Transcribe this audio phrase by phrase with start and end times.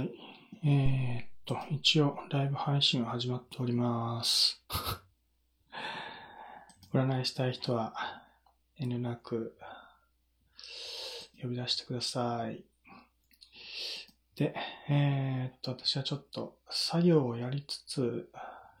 [0.00, 0.12] はい。
[0.64, 4.62] えー、っと、一応、ライブ配信が始まっております。
[6.94, 7.94] 占いしたい人は、
[8.78, 9.58] 遠慮なく、
[11.42, 12.64] 呼び出してください。
[14.36, 14.54] で、
[14.88, 18.32] えー、っと、私はちょっと、作業をやりつつ、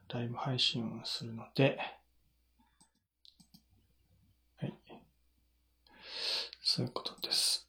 [0.08, 1.78] ライブ配信をするので、
[4.56, 4.74] はい。
[6.62, 7.68] そういうことです。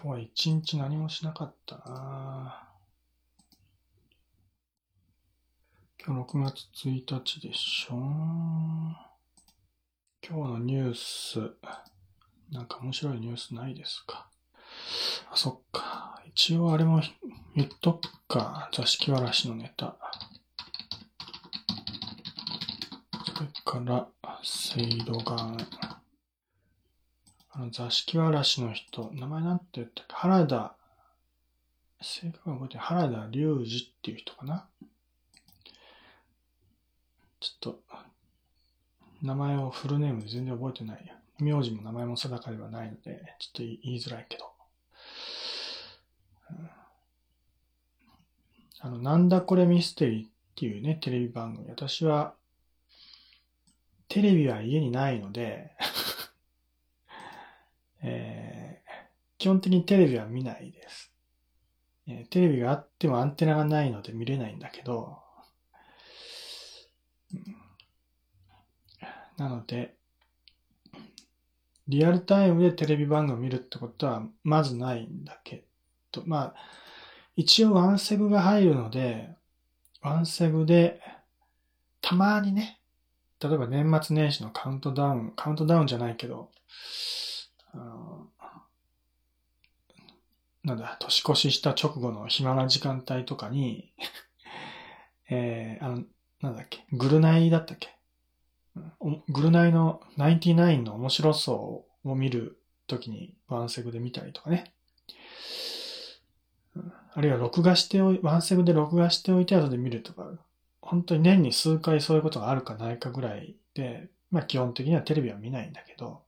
[0.00, 2.68] 今日は一日何もしなかったな
[6.06, 8.94] 今日6月1日でしょ今
[10.22, 11.40] 日のニュース、
[12.52, 14.28] なんか面白いニュースないですか？
[15.32, 16.22] あ、そっか。
[16.26, 17.02] 一応あれも
[17.56, 18.70] 言っとくか。
[18.72, 19.96] 座敷わらしのネタ。
[23.34, 24.06] それから、
[24.44, 25.56] セイロガン。
[27.58, 30.14] あの、座敷わらしの人、名前なんて言ったっけ？
[30.14, 30.76] 原田、
[32.00, 33.64] 正確に覚えて原田隆二っ
[34.00, 34.68] ていう人かな？
[37.40, 37.80] ちょっと、
[39.22, 41.14] 名前をフルネームで全然覚えてないや。
[41.40, 44.52] 名字も名前も定かではないので、ちょっと言いづらいけど。
[48.80, 51.68] あの、なんだこれミステリーっていうね、テレビ番組。
[51.70, 52.34] 私は、
[54.08, 55.72] テレビは家にないので
[58.02, 58.88] えー、
[59.38, 61.12] 基本的にテレビは見ないです、
[62.06, 62.28] えー。
[62.28, 65.18] テレビがあってもアンテナがないので見れないんだけど、
[69.36, 69.94] なので、
[71.86, 75.64] リアルタイムでテレビ番組を見るってことはまずないんだけ
[76.12, 76.54] ど、まあ、
[77.36, 79.30] 一応ワンセグが入るので、
[80.02, 81.00] ワンセグで、
[82.00, 82.80] たまにね、
[83.40, 86.50] 例えば年末年始のカウントダウン、カウントダウンじゃないけど、
[90.64, 93.92] なんだ、年越しした直後の暇な時間帯とかに
[95.30, 96.04] えー、あの、
[96.40, 97.96] なんだっけ、グルナイだったっけ？
[99.28, 104.72] グルナイの99の面白そうを見るときにワンセグで見たりとかね。
[107.14, 110.30] あるいは録画しておい、ワンセグで録画しておいて後で見るとか、
[110.80, 116.22] 本当に年に数回そういうことがあるかないかぐらいで、まあ基本的にはテレビは見ないんだけど、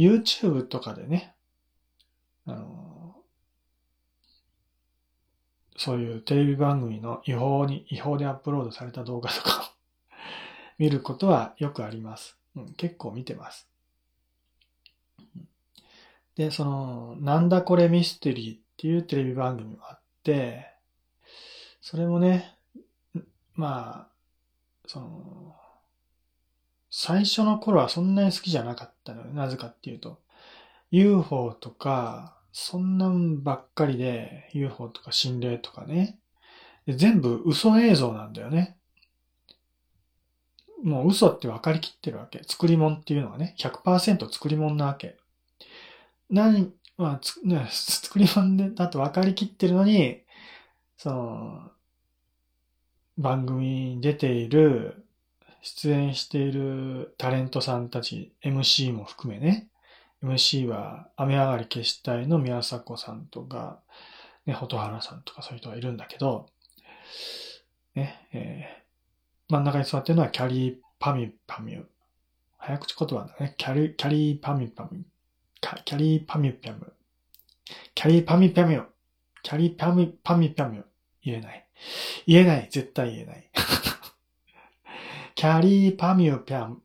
[0.00, 1.34] YouTube とかでね、
[2.46, 3.16] あの、
[5.76, 9.74] そういうテレビ番組の違法に、違法でアップロードされた動画とか
[10.78, 12.38] 見ることはよくあります。
[12.56, 13.68] うん、結構見てます。
[16.34, 20.66] で、その、なんだこれミステリーっていうテレビ番組もあって、
[21.82, 22.56] それもね、
[23.54, 24.10] まあ、
[24.86, 25.56] その、
[26.90, 29.28] 最初の頃はそんなに好きじゃなかったのよ。
[29.32, 30.20] なぜかっていうと、
[30.90, 36.18] UFO とか、そんなんばっかりで、UFO とか心霊とかね。
[36.88, 38.76] 全部嘘映像なんだよね。
[40.82, 42.42] もう嘘って分かりきってるわけ。
[42.44, 45.16] 作り物っていうのはね、100%作り物なわけ。
[46.28, 50.22] 何、まあ、つ、ね、作り物だと分かりきってるのに、
[50.96, 51.70] その、
[53.18, 55.04] 番組に出ている
[55.62, 59.68] 出演しているタレントさんたち、MC も含めね、
[60.22, 63.80] MC は雨上がり消したいの宮迫さんとか、
[64.46, 66.48] ね、蛍原さんとかそういう人がいるんだけど、
[67.94, 71.84] ね、えー、真ん中に座ってるのはキャリーパミュパミュ。
[72.58, 73.54] 早口言葉だね。
[73.56, 75.02] キャリキャリーパミュパミュ。
[75.84, 76.92] キャリーパミュピャム。
[77.94, 78.84] キャリーパミュピャミュ。
[79.42, 80.82] キャリーパミュパミュピャミュ。
[81.24, 81.66] 言えない。
[82.26, 82.68] 言えない。
[82.70, 83.50] 絶対言えない。
[85.40, 86.82] キャリーパミュピャン、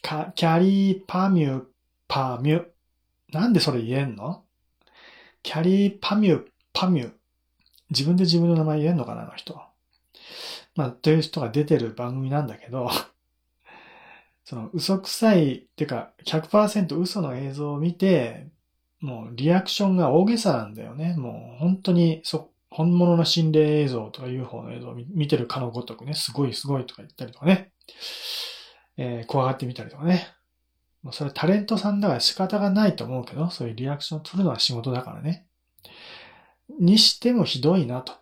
[0.00, 1.64] キャリーパミュ
[2.06, 2.64] パミュ。
[3.32, 4.44] なんでそれ言えんの？
[5.42, 7.10] キャリーパミュパミュ。
[7.90, 9.60] 自分で自分の名前言えんのかな、あの人。
[10.76, 12.88] まあ、という人が出てる番組なんだけど、
[14.44, 18.46] その嘘くさい、っていうか100%嘘の映像を見て、
[19.00, 21.16] もうリアクションが大げさなんだよね。
[21.16, 27.72] もう本当にそ、本物の心霊映像とか UFO の映像を見てるかのごとくね、すごいすごいとか言ったりとかね。
[28.96, 30.28] えー、怖がってみたりとかね。
[31.02, 35.46] もうそれタレントさんだから仕方がないと思うけど、そういうリアクションを取るのは仕事だからね。
[36.80, 38.12] にしてもひどいなと。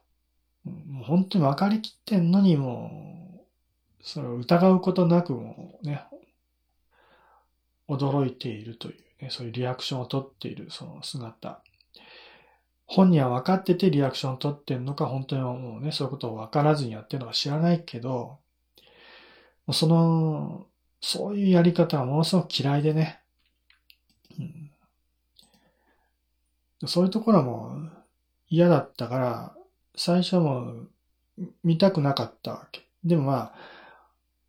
[0.64, 3.40] もう本当に分かりきってんのにも
[4.00, 6.04] う、それを疑うことなくもね、
[7.88, 11.62] 驚いているというね、そういうリアクションを取っているその姿。
[12.86, 18.38] 本人は分かっててリアクションを取ってんのか、本当にもうね、そういうことを分からずにやってるのか知らないけど、
[19.72, 20.66] その、
[21.00, 23.20] そういうやり方はものすごく嫌いでね。
[24.38, 24.70] うん、
[26.86, 27.90] そういうところも
[28.48, 29.54] 嫌だったから、
[29.96, 30.90] 最初はもう
[31.62, 32.82] 見たくなかったわけ。
[33.04, 33.54] でもまあ、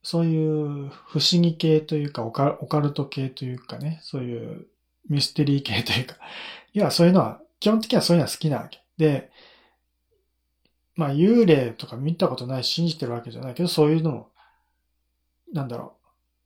[0.06, 4.68] そういう不思議系というかオカ、ルト系というかね、そういう
[5.10, 6.16] ミステリー系というか、
[6.74, 8.84] いや、そういうのは、基本的にはそういうのは好きなわけ。
[8.98, 9.32] で、
[10.96, 14.30] まあ幽霊とか見たことないし信じてるわけじゃないけど、そういうのも、
[15.54, 15.96] なんだろ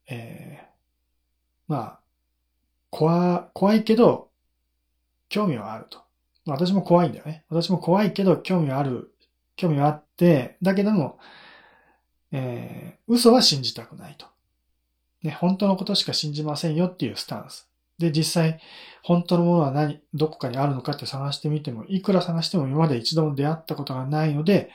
[0.10, 0.68] う、えー、
[1.68, 2.00] まあ、
[2.90, 4.30] 怖、怖いけど、
[5.30, 6.00] 興味はあると。
[6.46, 7.46] 私も怖いんだよね。
[7.50, 9.14] 私も怖いけど、興味はある、
[9.56, 11.20] 興味はあって、だけども、
[12.32, 14.26] えー、嘘は信じたくないと。
[15.24, 17.68] ね、本当のことしか信じませんよっていうスタンス。
[17.98, 18.60] で、実際、
[19.04, 24.72] 本当のものは何、どこかにあるのかって探してみても、いくら探しても今まで一度も出会ったことがないので、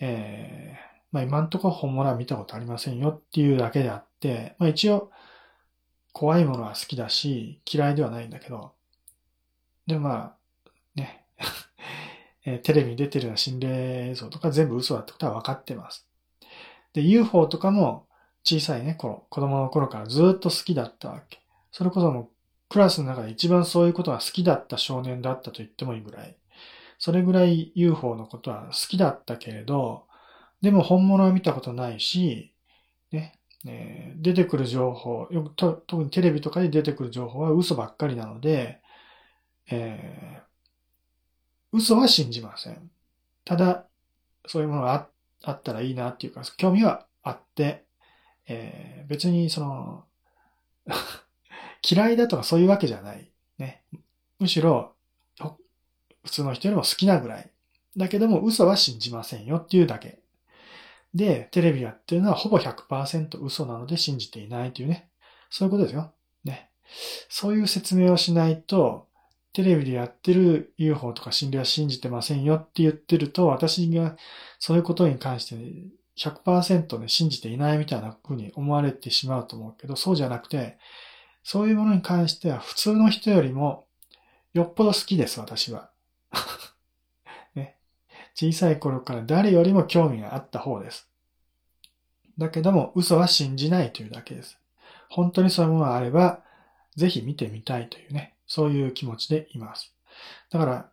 [0.00, 5.10] えー、まあ今んとこ本物は見たことありませんよっていうだけであって、まあ一応、
[6.12, 8.72] 怖いものは好きだし、嫌いではないんだけど、
[9.86, 10.36] でまあ、
[10.94, 11.24] ね、
[12.44, 13.68] えテレビに出てるような心霊
[14.10, 16.06] 映像とか全部嘘だってことは分かってます。
[16.92, 18.06] で、UFO とかも
[18.44, 21.40] 小さいね、頃、子供の頃からずっと好きだったわけ。
[21.72, 22.28] それこそもう
[22.68, 26.36] クラスの中で一番そういうことが好きだった少年だったと言ってもいいぐらい。
[26.98, 30.06] それぐらい UFO のことは好きだったけれど、
[30.62, 32.52] でも本物は見たことないし、
[33.12, 38.80] ね、えー、出てくる情報、よくと、特にテレビとかで出てくる情報は嘘ばっかりなので、
[39.70, 40.42] えー、
[41.72, 42.90] 嘘は信じません。
[43.44, 43.86] ただ、
[44.46, 45.08] そういうものが
[45.42, 47.84] あったらいいなっていうか、興味はあって、
[48.48, 50.04] えー、別にその
[51.88, 53.30] 嫌いだとかそういうわけじゃない。
[53.58, 53.82] ね。
[54.38, 54.94] むしろ、
[56.24, 57.50] 普通の人よりも好きなぐらい。
[57.96, 60.20] だけども嘘は信じませんよっていうだけ。
[61.16, 65.08] で、テレビやってるのはほぼ100%嘘なので信じていないというね。
[65.48, 66.12] そういうことですよ。
[66.44, 66.70] ね。
[67.28, 69.06] そういう説明をしないと、
[69.54, 74.16] テレビでやってる UFO とか心霊は信じてませんよって言ってると、私が
[74.58, 75.56] そういうことに関して
[76.18, 80.76] 100%ね、信じていないみたいな風に思われてしまうと思うけど、そうじゃなくて、
[81.42, 83.86] そういうものに関しては普通の人よりも
[84.52, 85.90] よっぽど好きです、私は。
[87.54, 87.76] ね。
[88.34, 91.05] 小さい頃から誰よりも興味があった方です。
[92.38, 94.58] だけども嘘は信じないというだけです。
[95.08, 96.40] 本当にそういうものがあれば、
[96.96, 99.92] ぜひ見てみたいというね、そういう気持ちでいます。
[100.50, 100.88] だから、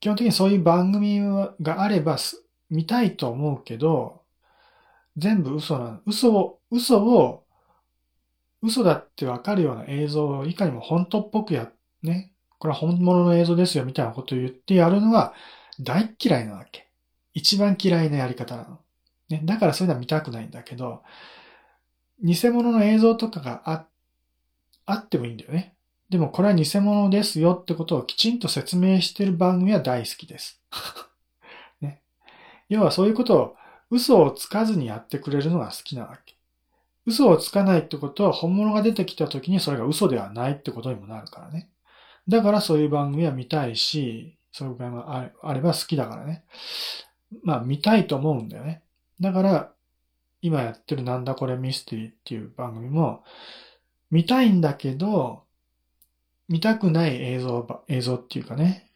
[0.00, 1.20] 基本的にそういう番組
[1.60, 2.18] があれば
[2.70, 4.22] 見たいと思うけど、
[5.16, 6.00] 全部嘘なの。
[6.06, 7.44] 嘘を、嘘を
[8.64, 11.70] 嘘だってわかるような映像をいかにも本当っぽくや、
[12.02, 15.34] ね、これは本物の映像ですよみたいなことを言ってやるのは
[15.78, 16.88] 大嫌いなわけ。
[17.34, 18.78] 一番嫌いなやり方なの。
[19.34, 21.02] ね、だからそういうのは見たくないんだけど、
[22.22, 23.86] 偽物の映像とかがあ、
[24.86, 25.74] あってもいいんだよね。
[26.10, 30.60] でもこれは偽物ですよってことをきちんと説明してる番組は大好きです。
[31.80, 32.02] ね。
[32.68, 33.56] 要はそういうことを
[33.90, 36.36] 嘘をつかずにやってくれるのが好きなわけ。
[37.06, 41.68] 嘘をつかないってことは本物が出てきた時にそれが嘘ではないってことにもなるからね。
[42.28, 46.44] だからそういう番組は見たいし、そういう番組があれば好きだからね。
[47.42, 48.83] まあ見たいと思うんだよね。
[49.20, 49.72] だから
[50.42, 53.24] 今やってるなんだこれミステリーっていう番組も
[54.10, 55.44] 見たいんだけど、
[56.48, 58.90] 見たくない映像、映像っていうかね、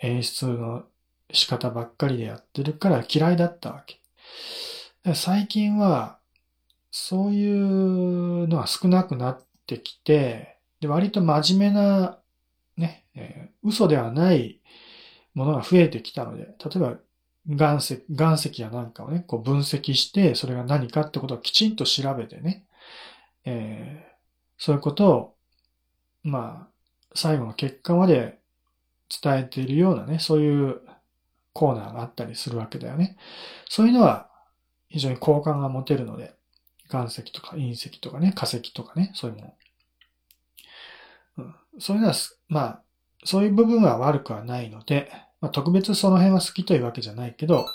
[0.00, 0.84] 演出の
[1.32, 4.00] 仕方ばっかりでやってるから嫌いだったわけ。
[5.14, 6.18] 最近は
[6.90, 12.18] そういうのは少なくなってきて、で、割と真面目な、
[12.76, 13.06] ね、
[13.62, 14.60] 嘘ではない
[15.34, 16.96] ものが増えてきたので、例えば、
[17.48, 22.66] 岩石、岩石やなんかをね、こう分析して、それが何かってことをきちんと調べてね、
[23.44, 24.12] えー、
[24.58, 25.34] そういうことを、
[26.22, 26.70] まあ、
[27.14, 28.38] 最後の結果まで
[29.22, 30.80] 伝えているようなね、そういう
[31.52, 33.16] コーナーがあったりするわけだよね。
[33.68, 34.30] そういうのは
[34.88, 36.34] 非常に好感が持てるので、
[36.92, 39.56] 岩石とか隕石とかね、化石とかね、そういうも
[41.38, 41.44] の。
[41.44, 42.14] うん、そういうのは、
[42.48, 42.82] まあ、
[43.24, 47.66] そういう部分は悪くはないので、まあ、特別その辺は好きというわけじゃないけど、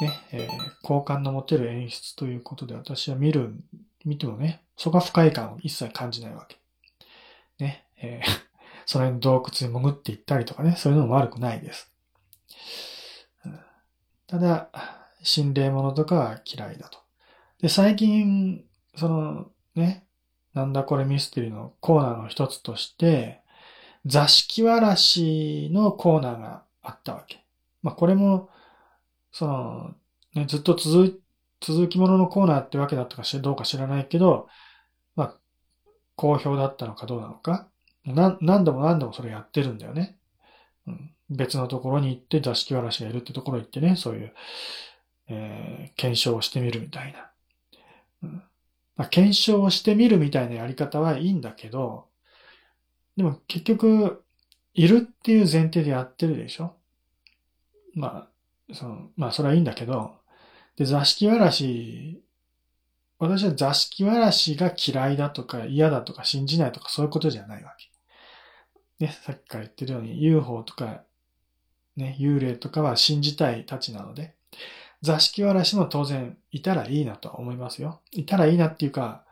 [0.00, 3.54] ね、えー、好感の持てる演出ということで私は見る、
[4.04, 6.58] 見てもね、そこは不快感を一切感じないわけ。
[7.58, 8.28] ね、えー、
[8.86, 11.92] その辺の洞窟に潜っていったりとかね、そういうのも悪くないです。
[14.26, 14.70] ただ、
[15.22, 16.98] 心霊物とかは嫌いだと。
[17.60, 18.64] で、最近、
[18.96, 20.04] そのね、
[20.52, 23.40] なんだこれミステリーのコーナーの一つとして、
[24.04, 27.44] 座敷わらしのコーナーがあったわけ。
[27.82, 28.48] まあこれも、
[29.32, 29.94] その、
[30.34, 31.22] ね、ずっと続
[31.60, 34.48] 続きもののコーナーってわけだったかどうか知らないけど、
[35.14, 35.36] まあ、
[36.14, 37.68] 好評だったのかどうなのか。
[38.04, 40.16] な何度も何度もそれやってるんだよね。
[40.86, 44.34] うん、別のところに行って座敷わらしがいるってところに行ってね、そういう、
[45.28, 47.30] えー、検証をしてみるみたいな。
[48.22, 48.42] うん
[48.96, 52.06] まあ、検証をしてみるみたいなやり方はいいんだけど、
[53.16, 54.24] でも結局、
[54.74, 56.75] いるっていう前提でやってるでしょ
[57.96, 58.28] ま
[58.70, 60.14] あ、その、まあそれはいいんだけど、
[60.76, 62.22] で、座敷わらし、
[63.18, 69.06] 私は座敷わらしが嫌いだとか嫌だとか信じないとかそういうことじゃないわけ。
[69.06, 71.02] ね、さっきから言ってるように UFO とか、
[71.96, 74.34] ね、幽霊とかは信じたいたちなので、
[75.00, 78.00] 座敷わらしも当然いたらいいなとは思いますよ。
[78.12, 79.24] いたらいいなっていうか、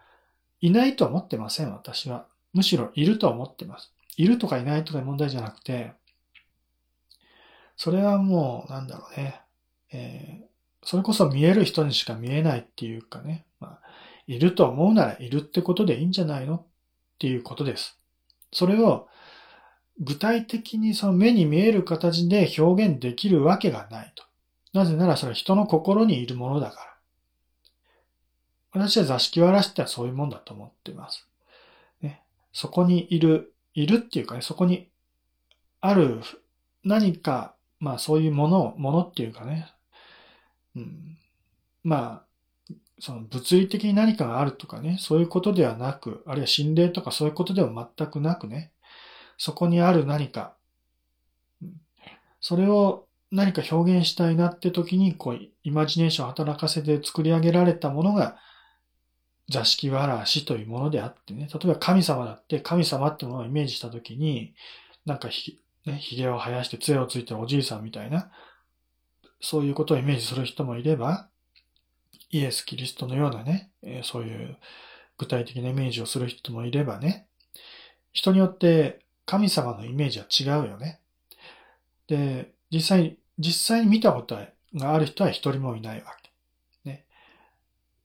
[0.61, 2.27] いないと思ってません、私は。
[2.55, 3.93] むしろいると思ってます。
[4.17, 5.93] いるとかいないとか問題じゃなくて、
[7.77, 9.41] それはもう、なんだろうね。
[9.93, 13.47] えー、それこそ見える人にしか見えないっていうかね。
[13.61, 13.81] まあ、
[14.27, 16.63] いると思うならいるってことでいいんじゃないのっ
[17.19, 17.99] ていうことです。
[18.53, 19.09] それを
[20.01, 24.25] 具体的にその目に見える形で表現できるわけがないと。
[24.73, 26.95] なぜならそれは人の心にいるものだから。
[28.73, 31.29] 私は座敷わらしってはそういうもんだと思っています。
[32.03, 34.89] ね、そこにいる、いるっていうかね、そこに
[35.81, 36.21] ある
[36.83, 39.69] 何か、まあそういうものを、ものっていうかね、
[40.77, 41.19] うん、
[41.83, 48.73] まあ、その物理的に何かがあるとかね、そういうことではなく、あるいは心霊とかそういうことでは全くなくね、
[49.37, 50.57] そこにある何か、
[52.41, 58.39] それを何か表現したいなって時に、こう、イマジネーションを働かせて作り上げられたものが、
[59.51, 61.49] 座敷わらしというものであってね。
[61.53, 64.55] 例えば神様だって、神様ってものをイメージした時に、
[65.05, 65.29] なんか、
[65.87, 68.31] ね、髭を生やして杖をついてるおじいさんみたいな、
[69.41, 71.29] そういうことをイメージする人もいれば、
[72.31, 73.71] イエス・キリストのようなね、
[74.03, 74.57] そういう
[75.19, 77.27] 具体的なイメージをする人もいればね、
[78.13, 81.01] 人によって神様のイメージは違うよね。
[82.07, 84.39] で、実際実際に見たこと
[84.75, 86.31] がある人は一人もいないわけ。
[86.85, 87.05] ね。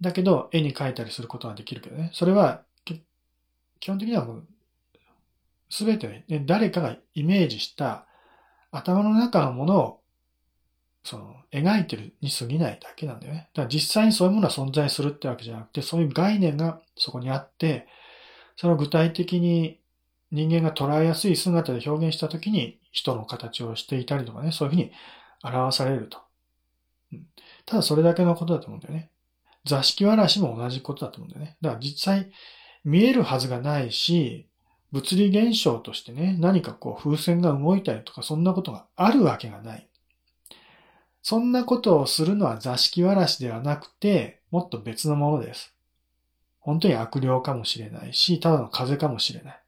[0.02, 2.10] だけど、絵に描いたりすることはできるけどね。
[2.14, 2.64] それは、
[3.80, 4.48] 基本的にはもう、
[5.70, 8.06] すべて、ね、誰かがイメージした
[8.72, 10.00] 頭の中のものを、
[11.04, 13.50] その、描いてるに過ぎないだけなんだよね。
[13.54, 17.88] だから実際にそういうものは存在するってわけじゃなくて、そういう概念がそこにあって、
[18.56, 19.80] それを具体的に
[20.32, 24.92] 人間が捉えやすい姿で表現したときに人の形をしていたりとかね、そういうふうに
[25.44, 26.20] 表されると。
[27.66, 29.10] ただそれだけのことだと思うんだよね。
[29.66, 31.58] 座敷わらしも同じことだと思うんだよね。
[31.62, 32.32] だから実際
[32.84, 34.49] 見えるはずがないし、
[34.92, 39.88] 物理現象としてね、何かこう風船が動いたりとかそんなことがあるわけがない。
[41.22, 45.76] そんなことをするのは座敷わらしではなくて、もっと別のものです。
[46.60, 49.62] 本当に悪霊かもしれないし、ただの風かもしれない。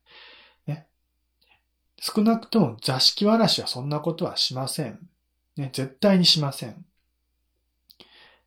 [0.68, 0.88] ね。
[2.00, 5.00] 少なくとも座敷わらしはそんなことはしません。
[5.56, 6.86] ね、絶対にしません。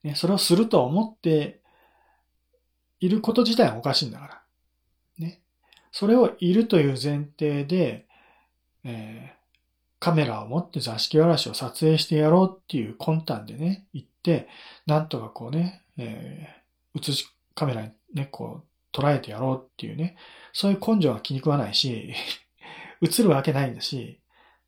[0.02, 1.60] ね、それをすると思って
[3.00, 4.43] いること自体はおかしいんだから。
[5.94, 8.08] それをいるという前提で、
[8.82, 9.36] えー、
[10.00, 14.48] カメラを持って座敷わらしを撮影してやろうっていう魂胆でね、行って、
[14.86, 20.16] なんとかこうね、えー、映し、カメラにね、こう、捉えてやろうっていうね、
[20.52, 22.12] そういう根性は気に食わないし、
[23.00, 24.18] 映るわけないんだし、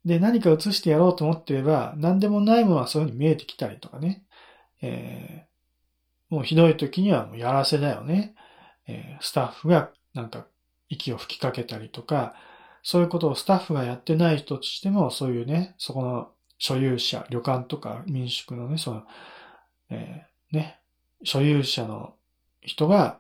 [0.04, 4.22] で、何か映してやろうと思ってれば、何でもないものはそういうふうに見えてきたりとかね。
[4.80, 8.36] えー、もうひどい時にはもうやらせだよね。
[8.86, 10.46] えー、スタッフがなんか
[10.88, 12.34] 息を吹きかけたりとか、
[12.82, 19.02] そういうことをスタッフがやってない人としても、そういうね、そこの所有者、旅館とか民宿のね、その、
[19.90, 20.80] えー、ね、
[21.24, 22.14] 所有者の
[22.60, 23.18] 人が、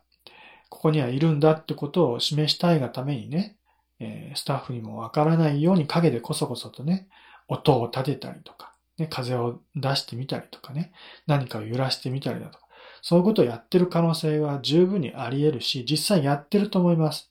[0.68, 3.56] ここにはいるんだってことを示したいがためにね、
[3.98, 7.08] えー、スタッフにもわからないように影でこそこそとね、
[7.48, 10.92] 音を立てたりとか、ね、風を出してみたりとかね、
[11.26, 12.66] 何かを揺らしてみたりだとか、
[13.02, 17.30] そういうことをやってる可能性は十分にあり得るし、実際やってると思います。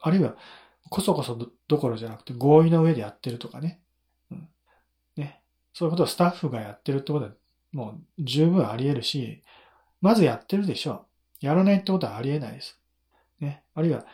[0.00, 0.36] あるいは、
[0.90, 3.80] こそこそどころじゃなくて合意の上でやってるとかね。
[4.30, 4.48] うん、
[5.16, 5.42] ね。
[5.72, 7.32] そういうことをスタッフがやってるってことは
[7.72, 9.42] もう十分あり得るし、
[10.00, 11.06] まずやってるでしょ
[11.42, 11.46] う。
[11.46, 12.78] やらないってことはあり得ないです。
[13.40, 13.64] ね。
[13.74, 14.06] あるいは、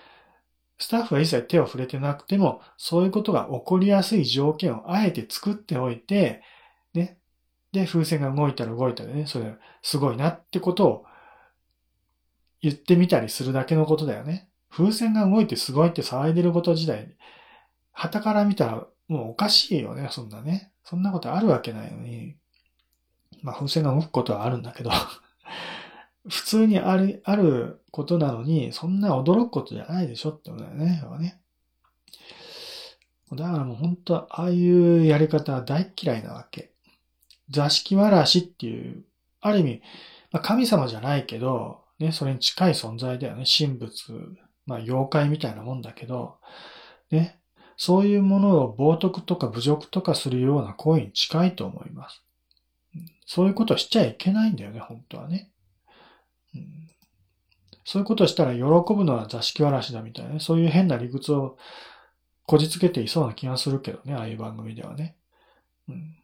[0.78, 6.42] スタッフは一切手を触れてなくても、そういうことが起こりやすい条件をあえて作っておいて、
[6.94, 7.18] ね。
[7.70, 11.04] で、風船が動いたら動いたらね、それすごいなってことを
[12.60, 14.48] 言ってみたりするだけのことだよね。
[14.72, 17.14] 風船が動いてすごいって騒いでること自体、
[17.92, 20.72] 旗から見たらもうおかしいよね、そんなね。
[20.82, 22.36] そんなことあるわけないのに。
[23.42, 24.90] まあ風船が動くことはあるんだけど
[26.28, 31.02] 普通にある、あることなのに、そんな驚くことじゃないでしょってことだよね。
[31.20, 31.40] ね
[33.32, 36.72] だからもう本当ああいうやり方は大嫌いなわけ。
[37.50, 39.04] 座敷わらしっていう、
[39.40, 39.82] ある意味、
[40.30, 43.44] まあ、神様じゃないけど、ね、それに近い存在だよね。
[43.44, 44.36] 神仏、
[44.66, 46.36] まあ妖怪みたいなもんだけど、
[47.10, 47.40] ね、
[47.76, 52.22] そういうものを冒涜とか侮辱とかするような行為に近いと思います。
[53.26, 55.50] そういうことしちゃいけないんだよね、本当はね。
[56.54, 56.90] うん、
[57.84, 60.40] そういうことしたら喜ぶのは座敷わらしだみたいなね。
[60.40, 61.56] そういう変な理屈を
[62.44, 65.16] こじつけていそうな気がするけどね、ああいう番組ではね。
[65.88, 66.16] うん、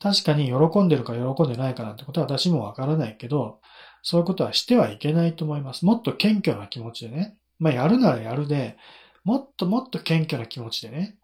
[0.00, 3.60] 確かに喜んでるか喜んでないかなんてことは私もわからないけど、
[4.08, 5.84] そういうことはしてはいけないと思います。
[5.84, 7.36] もっと謙虚な気持ちでね。
[7.58, 8.78] まあやるならやるで、
[9.22, 11.18] もっともっと謙虚な気持ちでね、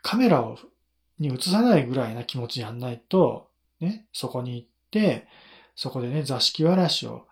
[0.00, 0.56] カメラを
[1.18, 5.26] に映さないぐらいな気持ちやんないと、ね、そこに行って、
[5.74, 7.26] そこでね、座敷わらしを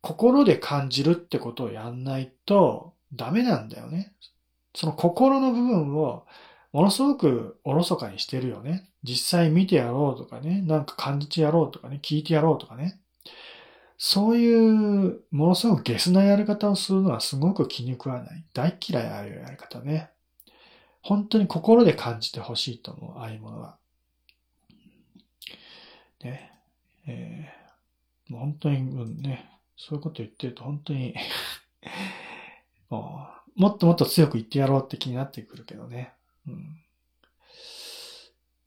[0.00, 4.14] 心で感じるってことをやんないとダメなんだよね。
[4.74, 6.24] その心の部分を
[6.72, 8.88] ものすごくおろそかにしてるよね。
[9.02, 13.01] 実際見てやろうとかね、なんか感じてやろうとかね、聞いてやろうとかね。
[14.04, 18.44] そういう、ものすごくゲスなやり方をするのはすごく気に食わない。
[18.52, 20.10] 大嫌いああいうやり方ね。
[21.02, 23.76] 本当に心で感じてほしいと思う、ああいうものは。
[26.24, 26.50] ね。
[27.06, 31.14] えー、もう本当に、うんね、そういうこと言ってると本当に
[32.90, 36.12] もう、もっともっと強く言ってやろうって気になってくるけどね。
[36.48, 36.82] うん。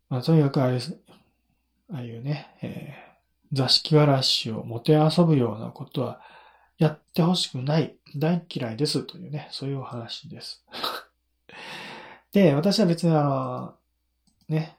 [0.07, 3.04] まあ、とにかくあれ、ああいうね、えー
[3.55, 6.19] 座敷わらしをもて遊ぶようなことは
[6.77, 10.61] やってほしくない、大嫌いですというね、そういうお話です。
[12.33, 13.75] で、私は別にあの、
[14.49, 14.75] ね、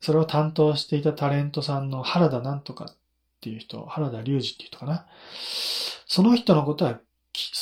[0.00, 2.96] それを担当していたタレントさんの原田なんとかっ
[3.42, 5.06] ていう人、原田隆二っていう人かな。
[6.06, 7.00] その人のことは好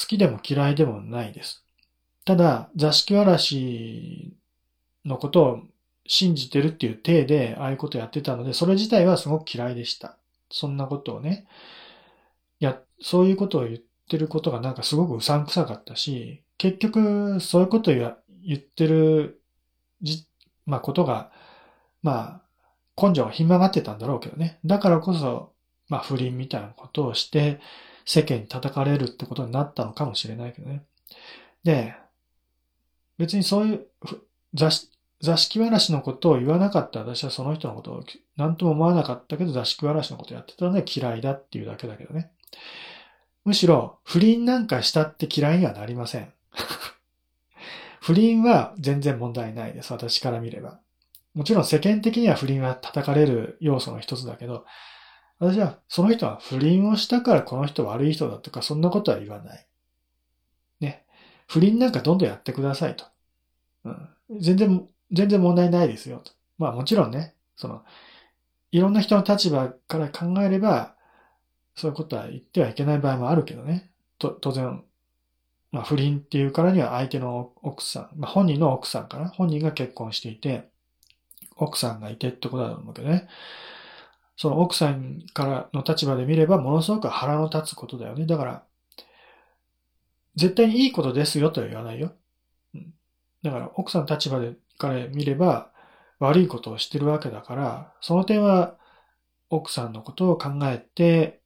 [0.07, 1.64] きでも嫌いでもないです。
[2.25, 4.37] ただ、座敷わらし
[5.04, 5.62] のことを
[6.07, 10.18] 信じてるっていう体で、ああいうことやってたので、それ自体はすごく嫌いでした。
[10.52, 11.46] そんなことをね、
[12.62, 19.42] や、そういうことを言ってることがなんかすごくうさんくさかったし、結局、そういうことを言ってる、
[20.00, 20.26] じ、
[20.64, 21.32] まあことが、
[22.02, 22.42] ま
[22.96, 24.60] あ、根性がひん曲がってたんだろうけどね。
[24.64, 25.52] だからこそ、
[25.88, 27.60] まあ不倫みたいなことをして、
[28.04, 30.84] 世間に叩かれるってことになったのかもしれないけどね。
[31.64, 31.94] で、
[33.18, 33.86] 別にそういう
[34.54, 34.90] 雑誌
[35.22, 38.04] 座敷わらしのことを言わなかった私はその人のことを
[38.37, 42.32] 何とも思わなかったけど座敷わらしのことやってたので嫌いだっていうだけだけどね。
[43.44, 46.32] むしろ不倫なんかしたって嫌いにはなりません。
[48.02, 49.92] 不倫は全然問題ないです。
[49.92, 50.80] 私から見れば。
[51.35, 54.66] もちろん世間的には不倫は叩かれる要素の一つだけど、
[55.38, 59.66] 私はその人は不倫をしたからこの人悪い人だとかそんなことは言わない。
[60.80, 61.06] ね。
[61.46, 63.04] 不倫なんかどんどんやってくださいと。
[63.85, 64.08] うん、
[64.40, 66.22] 全然全然問題ないですよ。
[66.59, 67.83] まあもちろんね、その、
[68.70, 70.94] いろんな人の立場から考えれば、
[71.75, 73.90] そういうことは言ってはいけない場合もあるけどね。
[74.18, 74.83] と当然、
[75.70, 79.29] まあ不倫っていうからには相手の奥さん、まあ本人の奥さんかな。
[79.29, 80.70] 本人が結婚していて、
[81.57, 83.29] 奥さんがいてってことだと思うけどね。
[84.37, 88.27] その奥さんからの立場で見ればものすごく腹の立つことだよね。
[88.27, 88.62] だから、
[90.37, 92.12] 絶対にいいことですよとは言わないよ。
[92.75, 92.94] うん、
[93.42, 95.71] だから奥さんの立場でから見れば
[96.18, 98.77] 悪いことをしてるわけだから、その点は
[99.49, 101.40] 奥さんのことを考えて、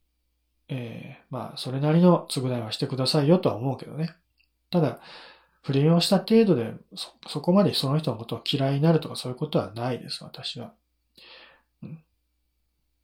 [0.68, 4.14] えー、まあ、それなりの償いはしてくださいよとは思うけどね。
[4.70, 5.01] ただ、
[5.62, 10.72] 不倫をした程度でそ、そこまでその人のことを嫌いになるとかそういうことはないです、私は。
[11.83, 12.03] うん。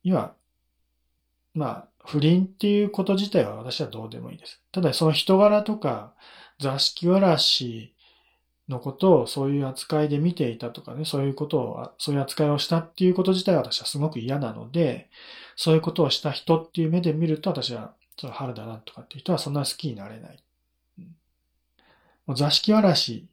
[0.03, 0.35] 今、
[1.55, 4.63] まあ、不倫っていうこと自体は私はどうでもいいです。
[4.73, 6.15] ただ、その人柄とか、
[6.59, 7.92] 座敷わらし
[8.69, 15.11] のことをそういう扱いで見ていたとかね、そういうことを、そういう扱いをしたっていうこと自体は私はすごく嫌なので、
[15.57, 20.43] そういうことをした人っていう目で見ると私は、その原田なとかっていう人はそんな好きになれない。
[22.27, 23.27] もう座敷わらし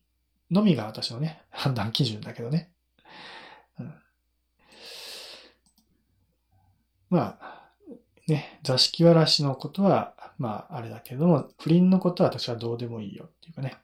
[0.49, 2.71] のみが私のね、 判断基準だけどね。
[3.79, 3.93] うん、
[7.09, 7.69] まあ、
[8.27, 13.77] ね、座敷わらしのことは、まあ、あれだけども、不倫のことは私はどうでもいいよっていうかね。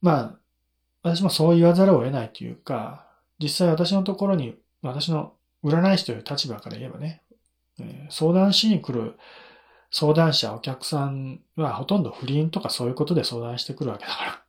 [0.00, 0.38] まあ、
[1.02, 3.06] 私もそう言わざるを得ないというか、
[3.40, 5.34] 実際私のところに、私の
[5.64, 7.22] 占い師という立場から言えばね、
[8.10, 9.16] 相談しに来る
[9.90, 14.42] 相談者、お客さんはほとんど不倫とかそういうことで相談してくるわけだから。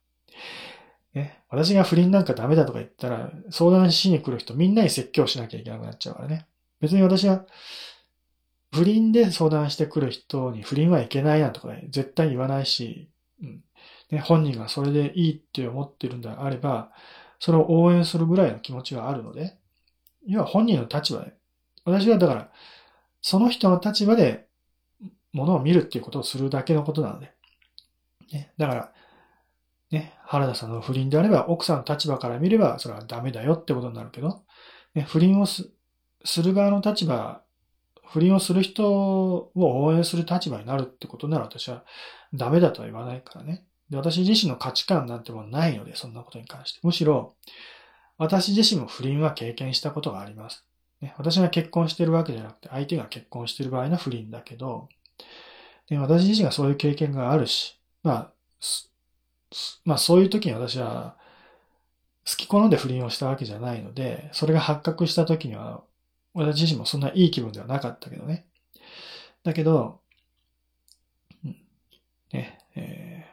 [1.21, 6.45] ね、私が不倫なんかダメだとか言ったら、相談しに来る人みんなに説教しなきゃいけなくなっちゃうからね。
[6.81, 7.45] 別に私は
[8.71, 13.09] 不倫で相談してくる人に不倫はいけないなんとか、ね、絶対言わないし、
[14.11, 16.91] ね、本人がそれでいいって思ってるんであれば、
[17.39, 19.57] それを応援するぐらいの気持ちがあるので、
[20.27, 21.33] 要は本人の立場で、
[21.85, 22.51] 私はだから、
[23.21, 24.47] その人の立場で
[25.33, 27.31] ものを見るっていうことをするだけのことなので。
[28.31, 28.91] ね、だから、
[29.91, 34.43] ね、原田さんの不倫であれば、奥さんの立場から見れば、それはダメだよってことになるけど、
[34.93, 35.63] ね、不倫をす
[36.43, 37.41] る側の立場、
[38.05, 41.85] 不倫をする人を応援する立場になるってことなら私は
[42.33, 43.65] ダメだとは言わないからね。
[43.89, 46.79] で私自身の価値観なんてもないので、そんなことに関して。
[46.83, 47.35] むしろ、
[48.17, 50.65] 私自身も不倫は経験したことがあります。
[51.01, 54.89] ね、私が結婚してるわけじゃなくて、相手が結婚してる場合の不倫だけど、
[55.87, 58.33] で私自身がそういう経験があるし、まあ、
[59.85, 61.17] まあそういう時に私は
[62.29, 65.83] 好き好んで不倫をしたわけじゃないので、それが発覚した時には、
[66.33, 68.45] 私自身もそんないい気分ではなかったけどね。
[69.43, 70.01] だけど、
[72.31, 73.25] ね、え、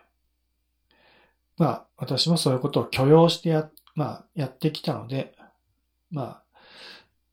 [1.58, 5.34] まあ私もそういうことを許容してや、まあやってきたので、
[6.10, 6.42] まあ、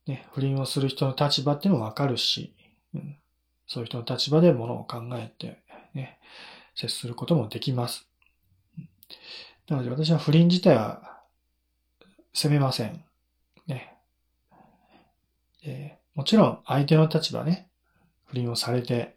[0.06, 2.54] ね、不倫をする人の立場ってのもわかるし、
[2.94, 3.16] うん、
[3.66, 5.62] そういう人の立場でものを考えて、
[5.94, 6.18] ね、
[6.74, 8.06] 接することもできます。
[9.68, 11.22] なので私は不倫自体は
[12.34, 13.02] 責めません。
[13.66, 13.94] ね。
[15.64, 17.68] えー、もちろん相手の立場ね、
[18.26, 19.16] 不倫をされて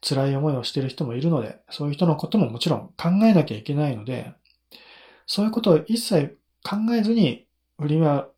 [0.00, 4.32] 辛い思いをしている人もいるので、そういう人のことももちろん考えなきゃいけないので、
[5.26, 7.46] そういうことを一切考えずに
[7.78, 8.28] 不倫は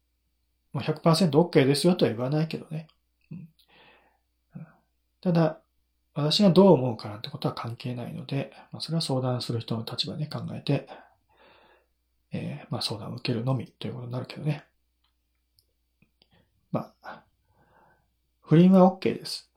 [0.74, 2.88] 100%OK ですよとは言わないけどね。
[5.20, 5.60] ただ、
[6.14, 10.86] 私がどう思うかなんてことは関係ないので、まあ、それは相談する人の立場で考えて、
[12.32, 14.64] えー、まあ、相談を受けるのみということになるけどね。
[16.70, 17.22] まあ、
[18.42, 19.48] 不倫は OK です。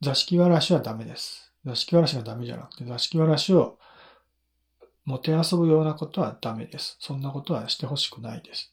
[0.00, 1.52] 座敷わらしはダメです。
[1.66, 3.78] 座敷わらしがダメじゃなくて、座敷わらしを
[5.10, 6.96] もてあそぶようなことはダメです。
[7.00, 8.72] そんなことはしてほしくないです。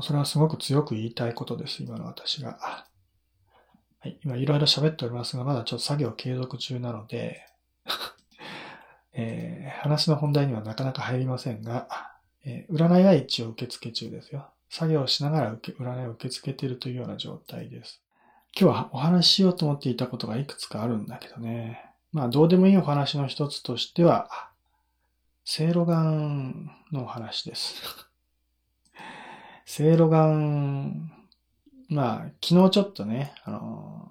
[0.00, 2.86] それはすごく強く言いたいことです、今の私が。
[4.00, 7.44] はい、今いろいろ喋っておりますが、まだちょっと作業継続中なので
[9.12, 11.88] えー、話の本題にはなかなか入りませんが、
[12.44, 14.48] えー、占いは一応受付中ですよ。
[14.70, 18.00] 作業しながら受け占いを受け付けているというような状態です。
[18.56, 21.87] 今日はお話ししようと思っていたことがいくつかあるんだけどね。
[22.18, 24.28] まあ、どうでもいいお話の一つとしては、
[25.44, 27.80] セいろがんのお話です。
[29.64, 31.12] セいろがん、
[31.88, 34.08] まあ、昨日ちょっとね、あの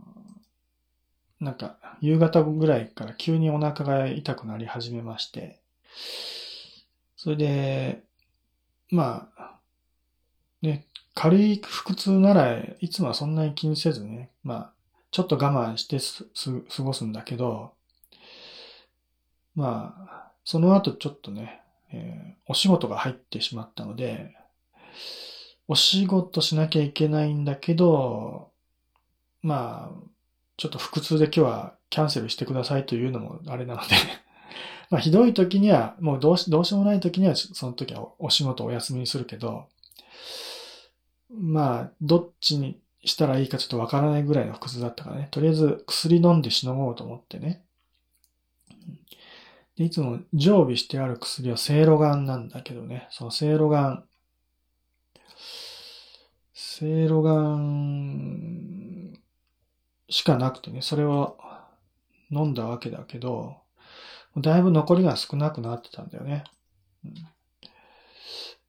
[1.41, 5.59] ー、なんか、夕方ぐらいから急にお腹が痛くなり始めまして、
[7.17, 8.03] それで、
[8.89, 9.59] まあ、
[10.61, 14.71] ね、軽い腹痛ならいつもはそんなに気にせずね、まあ、
[15.11, 17.75] ちょっと我慢してす、す過ごすんだけど、
[19.57, 24.35] まあ、その後ちょっとね、えー、お仕事が入ってしまったので、
[25.67, 28.51] お仕事しなきゃいけないんだけど、
[29.41, 30.07] まあ、
[30.57, 33.87] ちょっと腹痛で今日はキャンセルしてくださいというのもあれなので
[34.91, 39.65] まあひどい時には、もうどうしどうしようもない時には、その時はお仕事お休みにするけど、
[41.31, 45.29] まあ、どっちにしたらいいかちょっとわからないぐらいの腹痛だったからね。
[45.31, 47.63] とりあえず薬飲んでしのごうと思ってね。
[49.77, 53.07] でいつも常備してある薬はセいろがんなんだけどね。
[53.11, 54.03] そのセいろがん、
[56.55, 59.13] セいろがん
[60.09, 61.37] しかなくてね、それを
[62.31, 63.57] 飲んだわけだけど、
[64.37, 66.43] だいぶ残りが少なくなってたんだよね。
[67.05, 67.13] うん、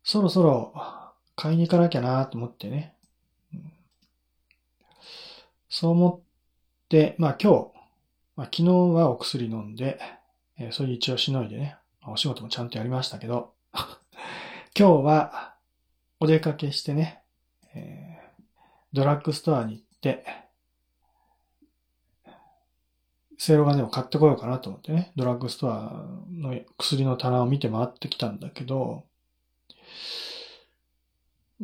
[0.03, 0.75] そろそろ
[1.37, 2.95] 買いに行かなきゃなと思ってね。
[3.55, 3.73] うん、
[5.71, 7.79] そう思って、まあ今日、
[8.37, 9.99] まあ、昨日はお薬飲んで、
[10.59, 13.55] えー、それ一応しのいでね、お仕事もちゃんとやりましたけど、
[14.77, 15.55] 今日は
[16.21, 17.23] お出かけしてね、
[17.75, 18.43] えー、
[18.93, 20.25] ドラッグストアに行って、
[23.39, 29.05] セいろがねを買ってこようかなと思ってね、ドラッグストアの薬の棚を見て回ってきたんだけど、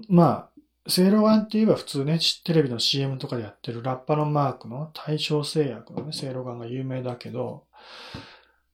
[0.08, 0.50] ま
[0.86, 7.64] あ、セいろがんって言えば普通ね、テレビの CM とかでやってるラッパのマークの対象製薬のね、セいろがんが有名だけど、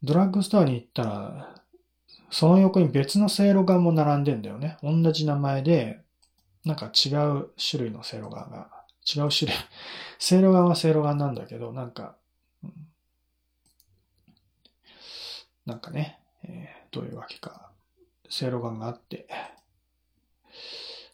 [0.03, 1.55] ドラッグストアに行ったら、
[2.31, 4.79] その横に別のセいろがも並んでんだよね。
[4.83, 6.01] 同じ名前で、
[6.65, 8.71] なんか違う種類のセいろがが、
[9.05, 9.59] 違う種類。
[10.19, 12.17] セいろがはセいろがなんだけど、なんか、
[15.67, 17.71] なんかね、えー、どういうわけか、
[18.29, 19.29] セいろががあって、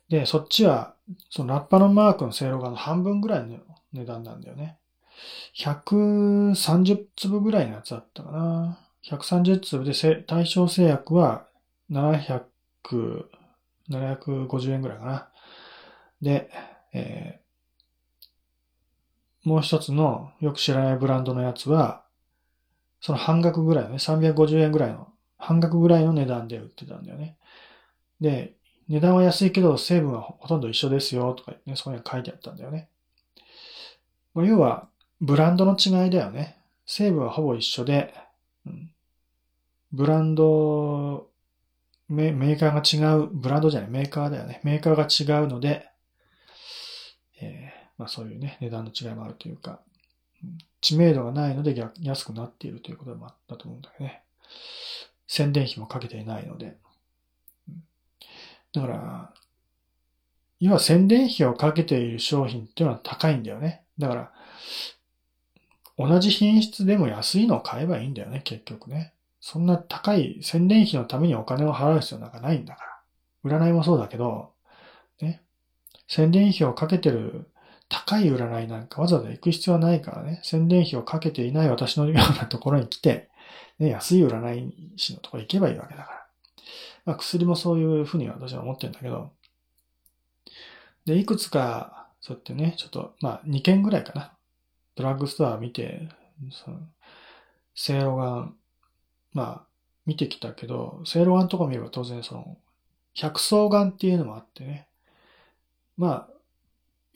[0.08, 0.94] で、そっちは、
[1.30, 3.58] そのラッパのマークのセいろがの半分ぐらいの
[3.92, 4.78] 値段なんだよね。
[5.54, 8.78] 130粒ぐらいのやつだったかな。
[9.04, 11.46] 130粒で対象製薬は
[11.90, 12.44] 700、
[13.90, 15.28] 750円ぐらいかな。
[16.20, 16.50] で、
[16.92, 17.46] えー
[19.46, 22.02] もう一つのよく知らないブランドのやつは、
[23.00, 25.06] その半額ぐらいのね、350円ぐらいの、
[25.38, 27.36] 半額ぐらいの値段で売ってたんだよね。
[28.20, 28.56] で、
[28.88, 32.88] 値段は安いけど成分はほとんど一緒ですよとかね、そういうの書いてあったんだよね。
[34.34, 34.88] まあ要は、
[35.20, 36.56] ブランドの違いだよね。
[36.86, 38.14] 成分はほぼ一緒で、
[38.66, 38.90] うん、
[39.92, 41.28] ブランド
[42.08, 44.60] メ、メーカーが違う、ブランドじゃない、メーカーだよね。
[44.62, 45.88] メーカーが違うので、
[47.40, 49.80] えーまあそういうね、値段の違いもあるというか、
[50.42, 54.22] うん知名度がないので逆安くなっているということもあったと思うんだけどね。
[55.26, 56.76] 宣伝費もかけていないので。
[58.72, 59.34] だから、
[60.60, 63.82] 要は宣伝費をかけている商品っていうのは高いんだよね。
[63.98, 64.32] だから、
[65.98, 69.12] 同じ品質でも安いのを買えばいいんだよね、結局ね。
[69.40, 72.84] そんな高い宣伝費のためにお金を払う必要なんかないんだか
[73.44, 73.58] ら。
[73.58, 74.52] 占いもそうだけど、
[75.20, 75.42] ね。
[76.08, 77.48] 宣伝費をかけてる
[77.88, 80.40] 高い占いなんかわざわざ行く必要はないからね。
[80.42, 83.28] 宣伝費をかけていない私のようなところに来て、
[83.78, 86.26] ね、安い占い師のところ行けばいいわけだから。
[87.04, 89.30] まあ薬もそういうふうに私は思ってるんだけど。
[91.04, 94.35] で、いくつか、そうやってね、ちょっと、まあ2件ぐらいかな。
[94.96, 96.08] ドラッグストア見て、
[96.50, 96.78] その、
[97.74, 98.56] セイロガン、
[99.32, 99.66] まあ、
[100.06, 102.56] 見てきたけど、セイロガンとか見れば当然その、
[103.14, 104.88] 百草ガンっていうのもあってね。
[105.96, 106.28] ま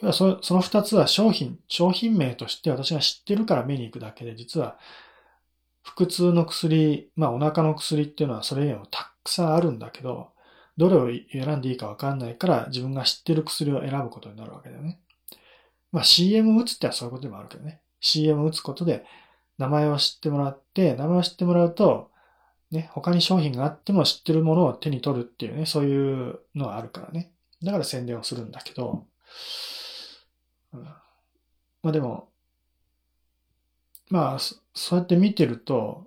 [0.02, 4.78] あ、そその二つは商品、商品名として私が知ってるから目に行くだけで、実は、
[5.82, 10.32] 腹痛の薬、まあお腹の薬っていうのはそれ以外もたくさんあるんだけど、
[10.76, 15.00] どれを選んでいいかわかんないから自分が知ってる薬を選ぶことになるわけだよね。
[15.92, 17.80] まあ CM 打つってはそういうことでもあるけどね。
[18.00, 19.04] CM 打つことで
[19.58, 22.10] 名前を知ってもらって、名前を知ってもらうと、
[22.70, 27.32] ね、他に商品があっても知ってるものを手に取るっていうね、そういうのはあるからね。
[27.62, 29.06] だから宣伝をするんだけど、
[30.72, 31.00] うん
[31.82, 32.28] まあでも、
[34.10, 36.06] まあ、そうやって見てると、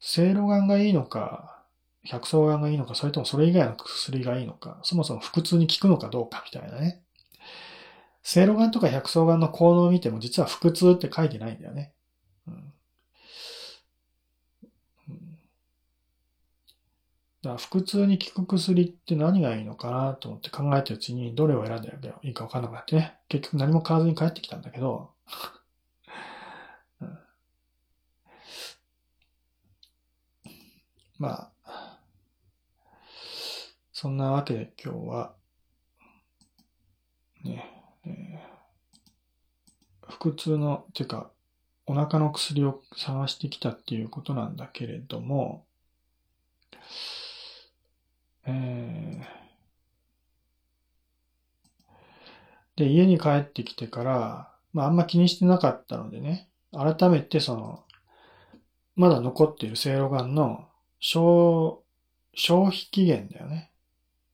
[0.00, 1.64] セイロガンがいいのか、
[2.02, 7.02] 百草ガンがいいのか、それともそれ以外の薬がいいのか、そもそも腹痛に効くのかどうかみたいなね。
[8.22, 11.92] セイロガンとか百草ガンの効能を見ても実は腹痛って書いてないんだよね。
[17.42, 21.88] だから腹痛に効く薬って何がいいのかなと思って考えてるうちにどれを選んで
[22.22, 23.18] いいか分かんなくなってね。
[23.28, 25.10] 結局何も買わずに帰ってきたんだけど、
[27.00, 27.18] うん。
[31.18, 32.00] まあ、
[33.92, 35.34] そんなわけで今日は、
[37.44, 37.64] ね、
[38.04, 41.30] えー腹痛の、っていうか、
[41.86, 45.64] お腹の薬を探してきたっていうことなんだけれども、
[48.46, 49.40] えー
[52.80, 57.84] で、家に帰ってきてから、まああんま気にしてなかったのでね、改めてその、
[58.96, 60.66] まだ残っているセイロガンの
[60.98, 61.78] 消、
[62.34, 63.70] 消費期限だよね。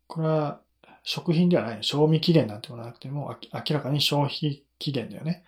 [0.06, 0.60] これは
[1.06, 1.84] 食品ではない。
[1.84, 5.44] 賞味期限なんてものなくても、明らかに消費期限だよね。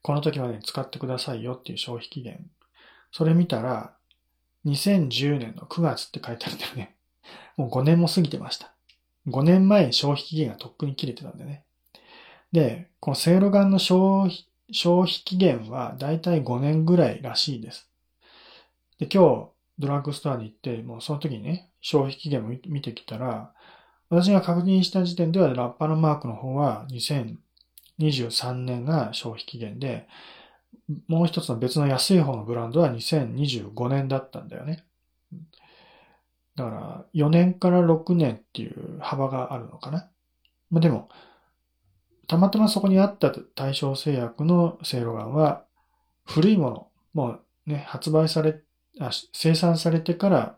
[0.00, 2.46] この時までに使ってくださいよっていう消費期限。
[3.12, 3.94] それ見たら、
[4.64, 6.96] 2010年の9月って書いてあるんだよね。
[7.58, 8.72] もう5年も過ぎてました。
[9.28, 11.62] 5年前に消費期限がとっくに切れてたんだよね。
[12.52, 17.90] で、このセイロガンの消費、消費期限はだいたい5年ぐらいらしいです。
[18.98, 23.52] で、今日ドラッグストアに行って、もうその時にね、消費期限も見てきたら、
[24.08, 30.06] 私が確認した時点ではラッパのマークの方は2023年が消費期限で、
[31.08, 34.84] もう一つの別の安い方のブランドは2025年だったんだよね。
[36.54, 40.08] だから4年から6年っていう幅があるのかな。
[40.70, 41.08] まあ、でも、
[42.28, 45.64] たまたまそこにあった対象製薬のセイロガンは
[46.24, 48.60] 古いもの、もうね、発売され、
[49.32, 50.56] 生産されてから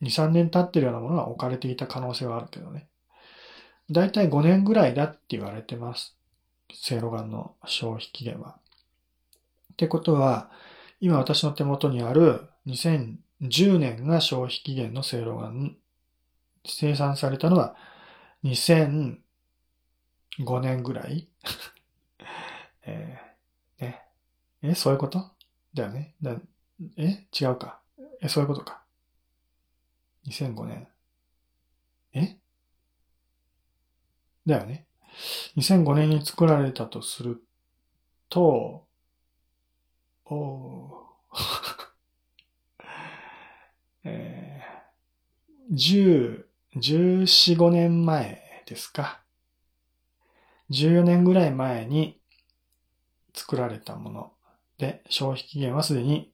[0.00, 2.88] 2、3年経ってるようなものが置かれていた可能性はあるけどね。
[3.90, 6.16] だいたい5年ぐらいだって言われてます。
[6.74, 8.58] セイロガンの消費期限は。
[9.72, 10.50] ってことは、
[11.00, 15.76] 今私の手元にある2010年が消費期限のセイロガン、
[16.66, 17.76] 生産されたのは
[18.42, 19.20] 2005
[20.60, 21.28] 年ぐらい？
[22.86, 24.02] えーね。
[24.62, 25.30] え、そういうこと？
[25.74, 26.14] だよね。
[26.22, 26.36] だ
[26.96, 27.26] え？
[27.38, 27.80] 違うか。
[28.20, 28.82] え、そういうことか。
[30.26, 30.88] 2005年。
[32.14, 32.36] え？
[34.46, 34.86] だよね。
[35.56, 37.42] 2005年に作られたとする
[38.28, 38.86] と、
[40.24, 41.46] おー
[45.72, 46.44] 10、
[46.76, 49.22] 14、 5年前ですか。
[50.70, 52.20] 14年ぐらい前に
[53.34, 54.32] 作られたもの
[54.78, 56.32] で、消費期限はすでに、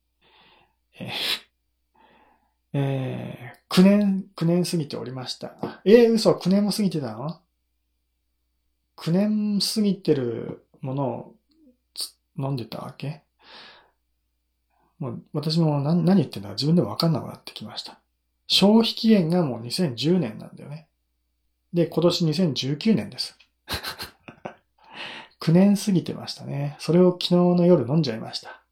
[0.99, 1.52] えー
[2.75, 5.55] えー、9年、9年過ぎておりました。
[5.85, 7.41] えー、嘘、9年も過ぎてたの
[8.97, 11.35] ?9 年過ぎてるものを
[12.39, 13.23] 飲んでたわけ？
[14.99, 17.99] もう私も何何言ってんだか自分でもわかんなくなってきました。
[18.47, 20.87] 消費期限がもう2010年なんだよね。
[21.73, 23.37] で、今年2019年です。
[25.41, 26.77] 9年過ぎてましたね。
[26.79, 28.63] それを昨日の夜飲んじゃいました。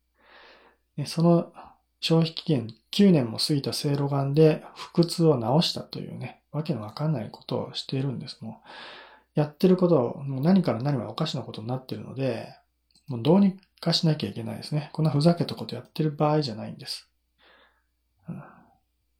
[1.06, 1.52] その
[2.00, 8.38] 消費期限9年も過ぎたセいろがんで腹痛を治したというね、わけのわかんないことをしているんです。
[8.42, 8.68] もう、
[9.40, 12.48] やってることをもう何から何までおかしなことになっているので、
[13.06, 14.90] もうどうにかしなきゃいけないですね。
[14.92, 17.08] こんなふざけたことやってる場合じゃないんです。
[18.28, 18.42] うん、も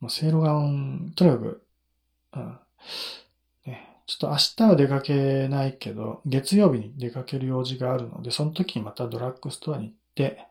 [0.09, 1.66] う、せいろがん、とにかく、
[2.35, 2.59] うん、
[3.66, 10.46] ね、ちょっと明日は出かけないけど、月曜日に出かける用事があるので、その時にまたドラッグストアに行って、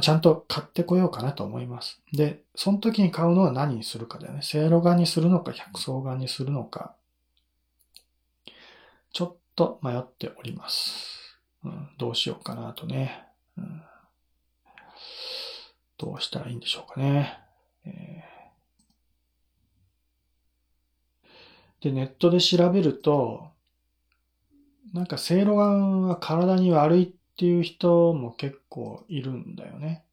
[0.00, 2.00] ちゃんと買ってこようかなと思います。
[2.12, 4.40] で、その時に買うのは何にするかだよね。
[4.42, 6.94] せいろがにするのか、百草がにするのか、
[9.12, 11.38] ちょっと迷っております。
[11.64, 13.24] うん、どうしようかなとね、
[13.56, 13.82] うん。
[15.98, 17.38] どうしたらいいんでしょうかね。
[17.84, 23.50] えー、で、ネットで調べると、
[24.94, 30.04] なんか、せいろがんは体に悪いっていう人も結構いるんだよね。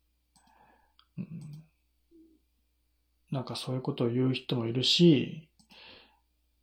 [3.31, 5.49] なんかそういうことを言う人もいるし、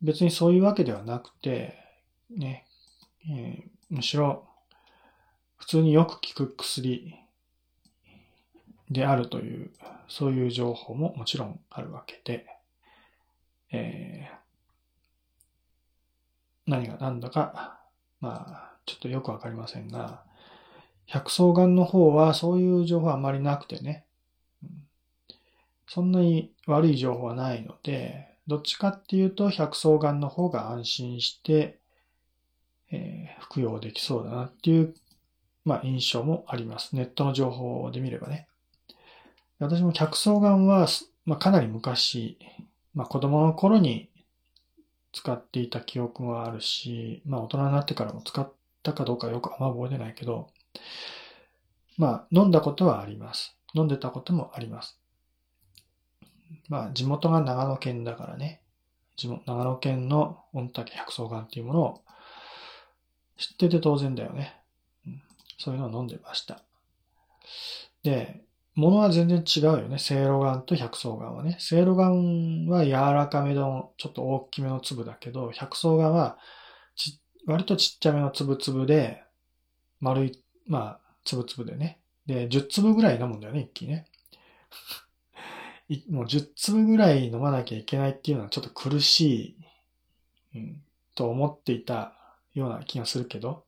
[0.01, 1.77] 別にそういうわけではなくて、
[2.31, 2.65] ね、
[3.29, 4.47] えー、むしろ
[5.57, 7.13] 普通によく効く薬
[8.89, 9.69] であるという、
[10.07, 12.47] そういう情報ももちろんあるわけで、
[13.71, 17.79] えー、何が何だか、
[18.19, 20.25] まあ、ちょっとよくわかりませんが、
[21.07, 24.05] 百草がんの方はそういう情報はあまりなくてね、
[25.87, 31.79] そんなに悪い情報はないので、どっちかっていうと百草がんの方が安心して、
[32.91, 34.95] えー、服用できそうだなっていう
[35.65, 36.95] まあ、印象もあります。
[36.95, 38.47] ネットの情報で見ればね。
[39.57, 40.87] 私も客層眼は、
[41.25, 42.37] まあ、かなり昔、
[42.93, 44.09] まあ、子供の頃に
[45.11, 48.49] 使っていた記憶があるし、まあ、大人になってからも使っ
[48.83, 50.49] たかどうかよくあんま覚えてないけど、
[51.97, 53.57] まあ、飲んだことはあります。
[53.73, 54.99] 飲んでたこともあります。
[56.69, 58.61] まあ、地元が長野県だからね、
[59.17, 62.01] 地元長野県の御嶽百草丸っていうものを
[63.37, 64.55] 知ってて当然だよね。
[65.57, 66.61] そういうのを飲んでました。
[68.03, 68.41] で、
[68.75, 69.99] 物は全然違うよね。
[69.99, 71.55] せいろがんと百草がんはね。
[71.59, 76.37] せいろがんは柔らかめの、ちょっと大きめの粒だけど、百草がんは、
[77.47, 79.23] 割とちっちゃめの粒々で、
[80.01, 81.99] 丸い、まあ、粒々でね。
[82.25, 84.05] で、10粒ぐらい飲むんだよね、一気にね。
[86.09, 89.57] もう10粒ぐらい飲まなきゃいけないっていうのはちょっと苦し
[90.53, 92.13] い、うん、と思っていた
[92.53, 93.65] ような気がするけど、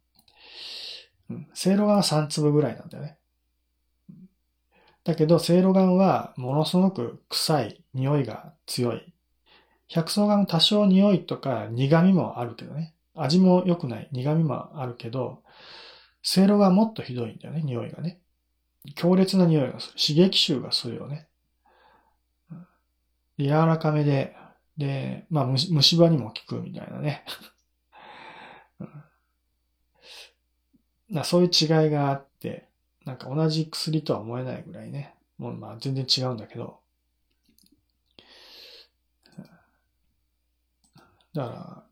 [1.29, 1.47] うん。
[1.53, 3.17] せいろがんは3粒ぐらいなんだよね。
[5.03, 9.13] だけど、せいろがんはものすごく臭い、匂いが強い。
[9.87, 12.93] 百草がん多少匂いとか苦味もあるけどね。
[13.15, 15.43] 味も良くない、苦味もあるけど、
[16.23, 18.19] せいろがもっとひどいんだよね、匂いがね。
[18.95, 19.99] 強烈な匂いがする。
[19.99, 21.27] 刺激臭がするよね。
[23.37, 24.35] 柔らかめで、
[24.77, 27.23] で、まあ虫歯にも効くみたいなね。
[31.09, 32.67] なそういう違いがあって、
[33.05, 36.79] なんか同じ薬とは思えないぐらいね、もうまあ全然違うんだけど、
[41.33, 41.86] だから、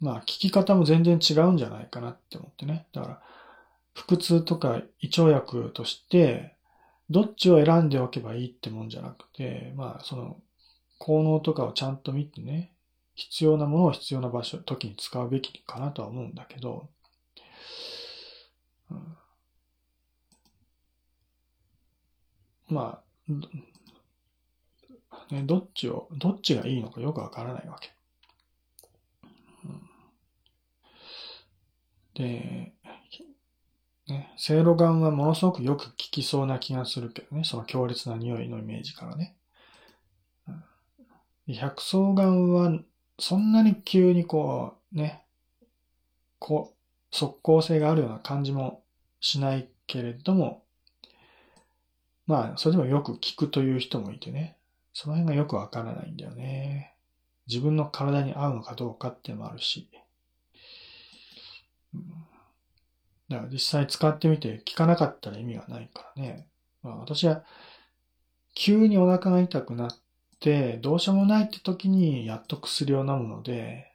[0.00, 2.86] まあ聞き方も全然違うんじゃないかなって思ってね。
[2.92, 3.22] だから、
[3.94, 6.54] 腹痛とか胃腸薬として、
[7.10, 10.36] どっちを選んでおけばいいってもんじゃなくて、まあその
[10.98, 12.72] 効能とかをちゃんと見てね、
[13.14, 16.88] 必要なものを必要な場所、時に使うべきかなとは思うんだけど、
[22.68, 23.00] ま
[23.30, 27.92] あ、ね、どっちを、どっちがいいのかよくわからないわけ。
[29.64, 29.80] うん、
[32.14, 32.72] で、
[34.08, 39.36] ね、せいろがんはものすごくよく効きそうな気がするけどね、その強烈な匂いのイメージからね。
[41.46, 42.78] 百草がんは
[43.18, 45.24] そんなに急にこう、ね、
[46.38, 48.82] こう、即効性があるような感じも
[49.20, 50.64] しないけれども、
[52.26, 54.56] まあ、それでもよく聞くという人もいてね。
[54.92, 56.94] その辺がよくわからないんだよね。
[57.46, 59.88] 自分の体に合うのかどうかってのもあるし。
[63.28, 66.46] だから実際使ってみて効かなかったら意味がないからね。
[66.82, 67.44] まあ、私は
[68.54, 69.90] 急にお腹が痛くなっ
[70.40, 73.90] て、どうしようもないって時にやっと薬を飲むので、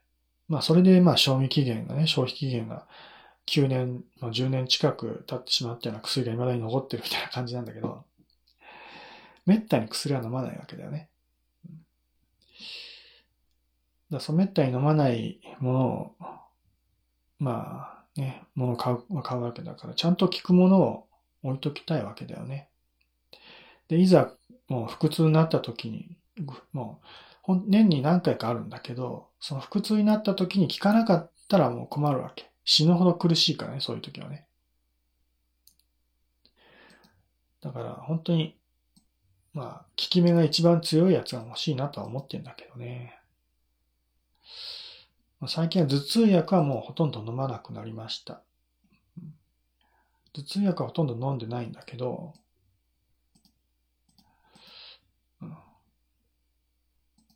[0.47, 2.87] まあそれでまあ賞味期限がね、消費期限が
[3.45, 8.03] 9年、まあ、10年近く経ってしまったような薬が未だに残ってるみたいな感じなんだけど、
[9.45, 11.09] めったに薬は飲まないわけだよね。
[14.11, 16.15] だそうめったに飲まないものを、
[17.39, 21.07] まあね、ものを買う、買うわけだから、ちゃんと効くものを
[21.43, 22.69] 置いときたいわけだよね。
[23.87, 24.31] で、いざ
[24.67, 26.17] もう腹痛になった時に、
[26.73, 27.01] も
[27.47, 32.49] う年に何回かあるんだけど、その腹痛になった時に効かなかったらもう困るわけ。
[32.65, 34.45] 死ぬほど苦しいからね、そういう時はね。
[37.61, 38.55] だから本当に、
[39.53, 43.19] まあ、効き目が一番強いやつが欲しいなとは思ってんだけどね。
[45.47, 48.41] 最近は頭痛薬はもうほとんど飲まなくなりました。
[50.33, 52.33] 頭痛薬はほとんど飲んでないんだけど、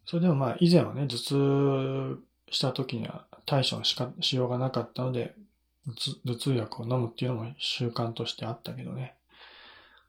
[0.05, 5.33] それでもまあ以前はね、頭痛した時には対処のしかしようがなかったので、
[6.25, 9.15] 頭痛薬を飲むっていうのも習慣としてあったけどね。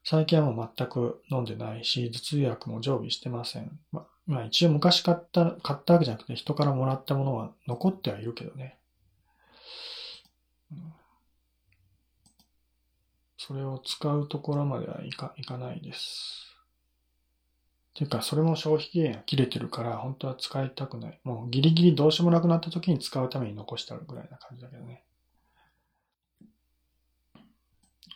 [0.05, 3.79] 最近はもう全く飲んでないし、頭痛薬も常備してません。
[3.93, 8.79] ままあ一応昔買った、買ったわけじゃなくて人からもらったものは残ってはいるけどね。
[13.37, 16.45] それを使うところまではいかいかないです。
[17.95, 21.21] ていうか、それも消費期限が切れてるから、本当は使いたくない。
[21.23, 25.05] もうギリギリどうしようもなくなった時に使うために残してあるぐらいな感じだけどね。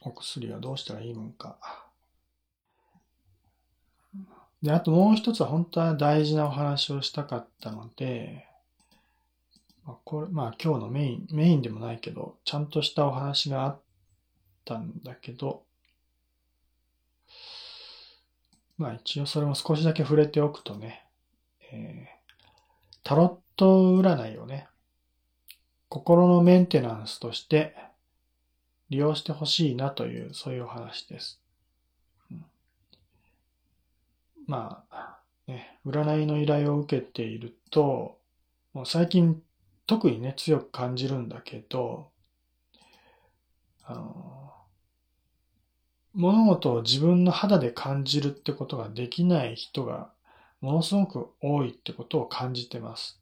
[0.03, 1.88] お薬はどうしたらいいもんか。
[4.63, 8.47] で、あともう一つは本当は大事なお話をしたかったので、
[9.85, 13.81] まあ、これ、まあ今日のメイン、メインでもないけど、ちゃんとしたお話があっ
[14.65, 15.63] たんだけど、
[18.77, 21.05] まあ一応それも少しだけ触れておくとね、
[21.73, 24.69] えー、タロット占いをね、
[25.89, 27.75] 心のメンテナンスとして
[28.91, 31.41] 利用してほしいなという、そういうお話です。
[32.31, 32.45] うん、
[34.49, 38.19] まあ、ね、占いの依頼を受けていると、
[38.73, 39.41] もう最近
[39.87, 42.11] 特にね、強く感じるんだけど、
[43.85, 44.53] あの
[46.15, 50.11] 物事を自分の肌で感じるってことができない人が
[50.61, 53.21] ものすごく多いってことを感じてます。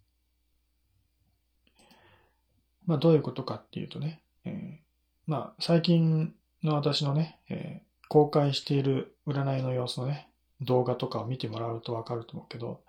[2.87, 10.29] まあどういうことかっていうとね、えー、まあ最近の私のね、えー、公開している占いの様子のね、
[10.61, 12.81] 動画とかを見てもらうとわかると思うけど、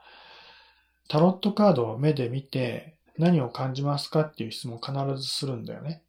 [1.08, 6.02] タロットカードを目で見て何を感じますかっていう質問を必ずするんだよね。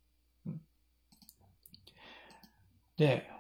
[2.97, 3.31] で、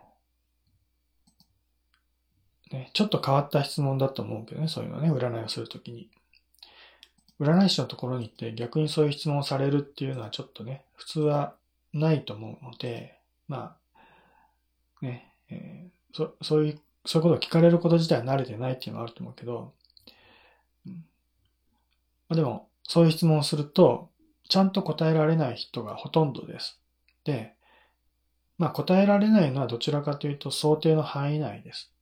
[2.71, 6.11] ね、ちょっと変わった質問だと思うけどね、そういうのね、占いをするときに。
[7.41, 11.55] 占い師のところに行って逆にそういう質問をされるっていうのはちょっとね、普通は
[11.93, 13.77] ないと思うので、ま
[15.01, 19.73] あ、ね、えー、そそういう、そういうことを聞かれること自体慣れてないっていうのはあると思うけど、
[22.29, 24.11] ま、でも、そういう質問をすると、
[24.49, 26.81] ちゃんと答えられない人がほとんどです。
[27.25, 27.55] で、
[28.57, 31.93] まあ答えられないのはどちらかというと想定の範囲内です。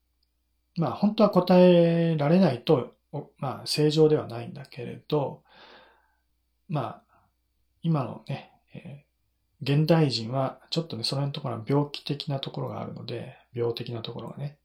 [0.76, 2.94] まあ本当は答えられないと、
[3.38, 5.42] まあ正常ではないんだけれど、
[6.68, 7.03] まあ
[7.82, 14.57] 今のね、えー、現代人はちょっとね、その辺のところは病気的なところがあるので、病的なところがね。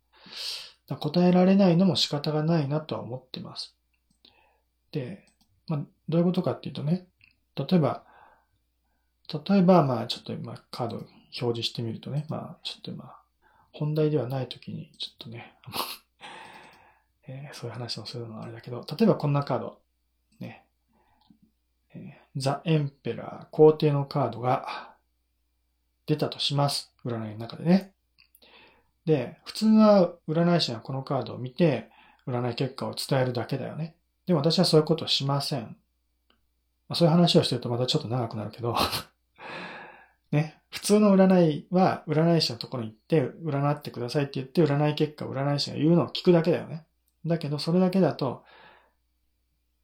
[0.88, 3.76] 答えられないのも仕方がないなとは思ってます。
[4.92, 5.26] で、
[5.68, 5.80] まあ、
[6.10, 7.08] どういうことかっていうとね、
[7.56, 8.04] 例えば、
[9.48, 11.08] 例えば、まあ、ちょっと今カード表
[11.40, 13.16] 示してみるとね、まあ、ちょっと今、
[13.72, 15.54] 本題ではない時に、ちょっとね、
[17.28, 19.82] えー、そういう話をするのはあれだけど、例えばこんなカード、
[20.40, 20.66] ね、
[21.94, 24.96] えー、ザ・エンペラー皇帝のカードが
[26.06, 26.92] 出たとします。
[27.06, 27.91] 占いの中でね。
[29.06, 31.90] で、普通は占い師はこのカードを見て、
[32.28, 33.96] 占い結果を伝えるだけだよね。
[34.26, 35.76] でも私はそういうことをしません。
[36.88, 38.76] ま、そういう話をしてるとまたちょっと長くなるけど
[40.32, 46.86] ね、普通の占いは、占い師のところに行って、占ってくださいって言って、占い結果を占い師が言うのを聞くだけだよね。
[47.26, 48.44] だけど、それだけだと、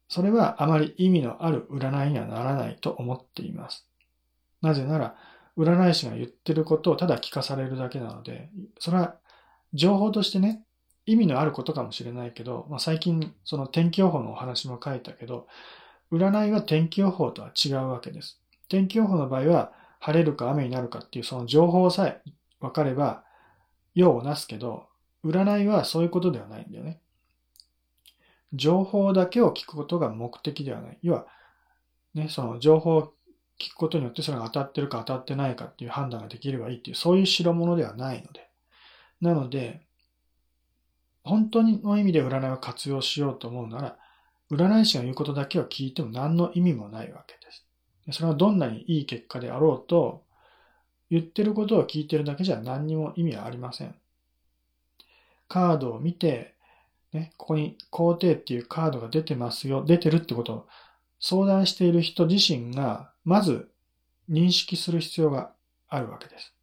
[0.08, 3.86] それはあまり意味のある占いにはならないと思っています。
[4.62, 5.16] なぜなら、
[5.58, 8.48] 占い師が言ってることをただ聞かされるだけなので、
[8.78, 9.16] それは
[9.74, 10.62] 情報としてね、
[11.04, 15.48] 意味のあることかもしれないけど、まあ、最近その天気予報のお話も書いたけど、
[16.12, 18.40] 占いは天気予報とは違うわけです。
[18.68, 22.22] 天気予報の場合は晴れるか雨になるかっていうその情報さえ
[22.60, 23.24] 分かれば
[23.94, 24.86] 用をなすけど、
[25.24, 27.00] 占いはそういうことではないんだよね。
[28.52, 30.98] 情報だけを聞くことが目的ではない。
[31.02, 31.26] 要は、
[32.14, 33.14] ね、その情報を
[33.58, 38.48] 聞くことによってそれが当たってるか当たってないかっていう判断ができればいいっていう、そういう代物ではないので。
[39.20, 39.82] なので、
[41.24, 43.98] 本当の意味で占いを活用しようと思うなら、
[44.50, 47.66] 占い師が言うことだけを聞いても何の意味もないわけです。
[48.12, 50.24] それはどんなにいい結果であろうと、
[51.10, 53.94] 言ってることを聞いてるだけじゃ何にも意味はありません。
[55.48, 56.54] カードを見て、
[57.12, 60.68] ね、ここに皇帝っていうカードが出てますよ、出てるってことを
[61.20, 63.68] 相談している人自身が、まず
[64.30, 65.52] 認識する必要が
[65.90, 66.54] あるわけです。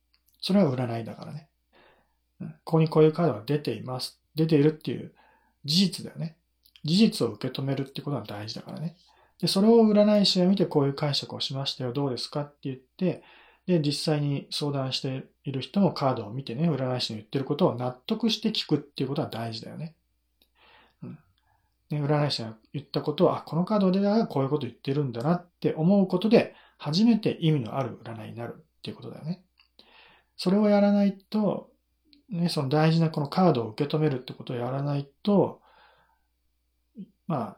[0.41, 1.47] それは占いだからね。
[2.39, 4.19] ここにこういうカードが出ています。
[4.33, 5.13] 出ているっていう
[5.63, 6.35] 事実だよね。
[6.83, 8.97] 事実を受け止めるってことが大事だからね。
[9.39, 11.93] で、それを占い師が見てこういう解釈をしましたよ。
[11.93, 13.21] どうですかって言って、
[13.67, 19.93] で、実際に相談している人もカードを見てね、占い師の言ってることを納得して聞くっていうことは大事だよね。
[21.91, 22.01] うん。
[22.01, 29.41] で、占い師が言ったことを、あ、このカードではこういうこと言ってるんだなって思うことで、初めて意味のある占いになるっていうことだよね。
[30.37, 31.69] それをやらないと、
[32.29, 35.61] ね、その大事なこのカードを受け止めるってことをやらないと、
[37.27, 37.57] まあ、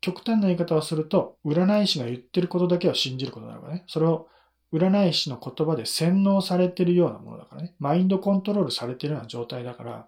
[0.00, 3.84] 極端な言い方をすると、占い師が言ってることだけを信じることになるからね。
[3.86, 4.28] それを
[4.72, 7.74] 占い師の言葉で洗脳されてるようなものだからね。
[7.78, 10.06] マインドコントロールされてるような状態だから、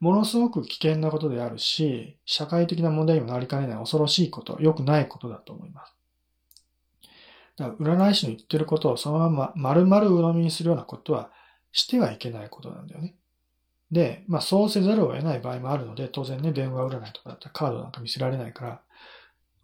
[0.00, 5.94] ものすごく危険なことであるし、社会的な問題にもなりかねない恐ろしいこと、良くないことだと思います。
[7.56, 11.30] だから占い師の言ってることをそのまま丸々鵜呑みにするようなことは
[11.72, 13.14] してはいけないことなんだよね。
[13.90, 18.80] で、まあそうせざるを得ない場合もあるので、当然ね、電話占いとかだったらカードなんか見せられないから、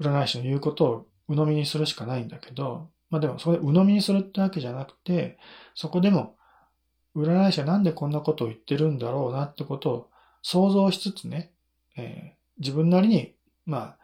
[0.01, 5.39] 占い師の言うことを鵜呑みにするしかないんだけど、まあでもそれ鵜呑みにするってわけじゃなくて、
[5.75, 6.37] そこでも
[7.15, 10.11] 占い師はなんでこんなことを言ってるんだろうなってことを
[10.49, 11.51] 想像しつつね、
[11.97, 13.35] えー、自分なりに、
[13.65, 13.97] まあ、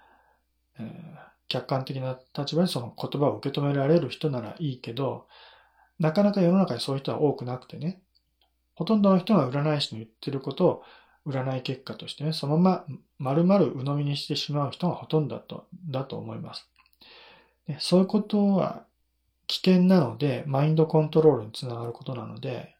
[0.80, 5.28] えー、客観的な立場でその言葉を受け止められる人ならいいけど、
[6.00, 8.02] なかなか世の中にそういう人は多くなくてね、
[8.74, 10.82] ほとんどの人が占い師の言ってることを
[11.28, 16.68] 占い結果としてね、そのまま丸々鵜呑みにしてしまう人がほとんどだとだと思います。
[17.78, 18.84] そういうことは
[19.46, 22.74] 危険なので、マインドコントロールにつながることなので、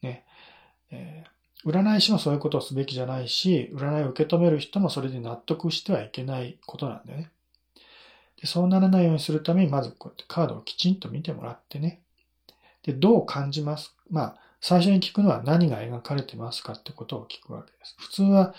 [0.00, 0.24] ね、
[0.90, 7.30] えー、占い師もそういうことをすべきじゃないし、占いを受け止める人もそれで納得してはいけないことなんだよね。
[8.40, 12.00] でそうならないようにするために、まずこうやってカードをきちんと見てもらってね。
[12.84, 13.92] で、どう感じます？
[14.10, 17.96] まあ、最初に聞くのは何が描かれてますかってことを聞くわけです。
[17.98, 18.54] 普通は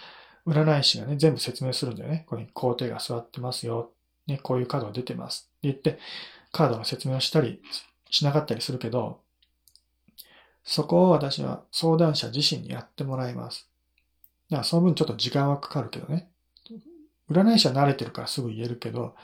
[0.46, 2.26] 占い師がね、全部説明するんだよね。
[2.28, 3.92] ここに皇帝が座ってますよ。
[4.28, 5.50] ね、こういうカードが出てます。
[5.60, 5.98] って言って、
[6.52, 7.62] カードの説明をしたり
[8.10, 9.22] しなかったりするけど、
[10.72, 13.68] そこを私は相談者自身にやってもらいます。
[14.52, 16.30] だからその分ちょっと時間はかかるけどね。
[17.28, 19.16] 占い師は慣れてるからすぐ言えるけど、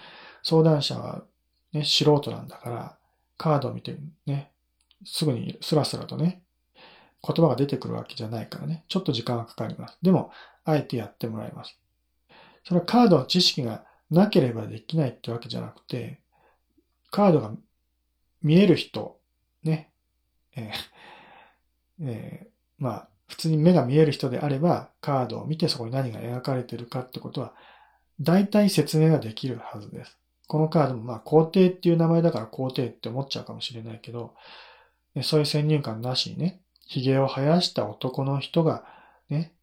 [0.41, 1.23] 相談者は
[1.71, 2.97] ね、素人なんだから、
[3.37, 4.49] カードを見てね、
[5.05, 6.41] すぐにスラスラとね、
[7.21, 9.99] 言葉が出てくるわけじゃないからね、ちょっと時間はかかります。
[10.01, 10.31] でも、
[10.63, 11.77] あえてやってもらいます。
[12.63, 16.21] それはカードの知識がなければできないってわけじゃなくて、
[17.11, 17.51] カードが
[18.41, 19.19] 見える人、
[19.63, 19.91] ね、
[20.55, 20.94] えー
[22.01, 27.53] えー、まあ、普通に目が見える人であれば、カードを見てそこに何が描かれているかってことは、
[28.21, 30.17] 大体説明ができるはずです。
[30.47, 34.35] このカードも、まあ、皇帝っていう名前だから皇帝って思っちゃうかもしれないけど、
[35.23, 38.85] そういう先入観なしにね、髭を生やした男の人が、
[39.29, 39.53] ね、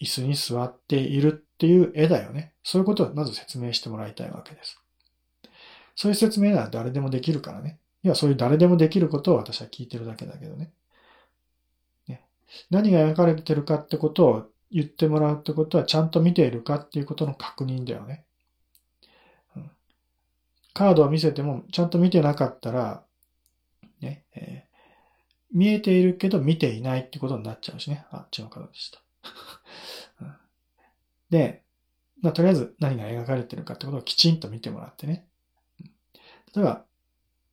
[0.00, 2.52] 椅子に座っているっていう絵だよね。
[2.62, 4.80] そういうことをまず説明してもらいたいわけです。
[5.96, 7.78] そういう説明なら誰でもできるからね。
[8.02, 10.70] いや、そういう誰でもできることを私は聞いてるだけだけどね。
[12.70, 18.24] 何が描かれてるかってことを言ってもらうってことは、ちゃんと見ているかっていうことの確認だよね。
[20.72, 23.04] カードを見せても、ちゃんと見てなかったら、
[24.00, 28.06] ね、えー、見えているけど見ていないってことになっちゃうしね。
[28.10, 29.02] あ、違うカードでした。
[31.30, 31.62] で、
[32.22, 35.26] まあ、とりあえず何が描かれてるかってことをきちんと見てもらってね。
[36.54, 36.84] 例えば、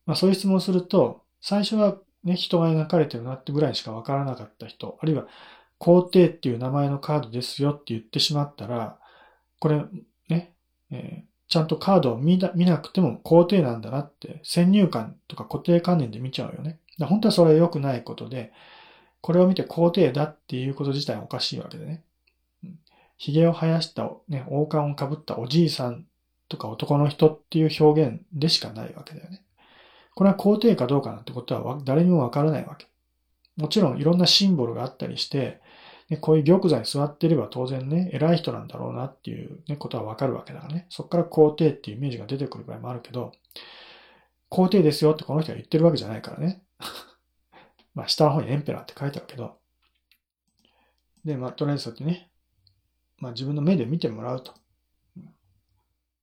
[0.06, 5.26] まあそういう質問をすると、最初はね、人が描かれてるなってぐらいしかわからなかった人、あるいは、
[5.78, 8.98] 皇帝っていう名前のカードですよって言ってしまったら、
[9.60, 9.84] これ、
[10.28, 10.52] ね、
[10.90, 16.78] えー、ちゃんとカードを見なくても皇帝なんだなって、先入観とか固定観念で見ちゃうよね。
[17.00, 18.52] 本当はそれは良くないことで、
[19.20, 22.02] これを見て皇帝だっていうこと自体おかしいわけでね。
[23.16, 26.06] 髭を生やした、ね、王冠をかぶったおじいさん
[26.48, 29.42] とか男の人っていう表現でしかないわけだよね。
[30.18, 32.88] これは肯定かどうかなんてことは誰にもわからないわけ。
[33.56, 35.60] もちろんいろんなシンボルがあったりして、
[36.08, 40.86] ね、こういう玉座に座っていれば当然ね、偉い人なんだろうなっていう、ね、ことはわかるわけだからね。
[40.90, 43.30] そこから肯定っていうイメージが出てくる場合もあるけど、
[44.50, 46.64] 肯定ですよってこの人が言ってるわけじゃないからね。
[47.94, 49.56] まあ下の方にエンペラーって書いてあるけど。
[51.24, 52.28] で、まあとりあえずそうやってね、
[53.18, 54.52] まあ自分の目で見てもらうと。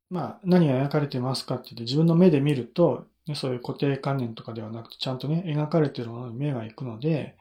[0.10, 7.36] まあ何が描かれてますかって言って自分の目で見ると、ね、そういう固定観念とかではなくて、ちゃんとね、描かれているものに目が行くので、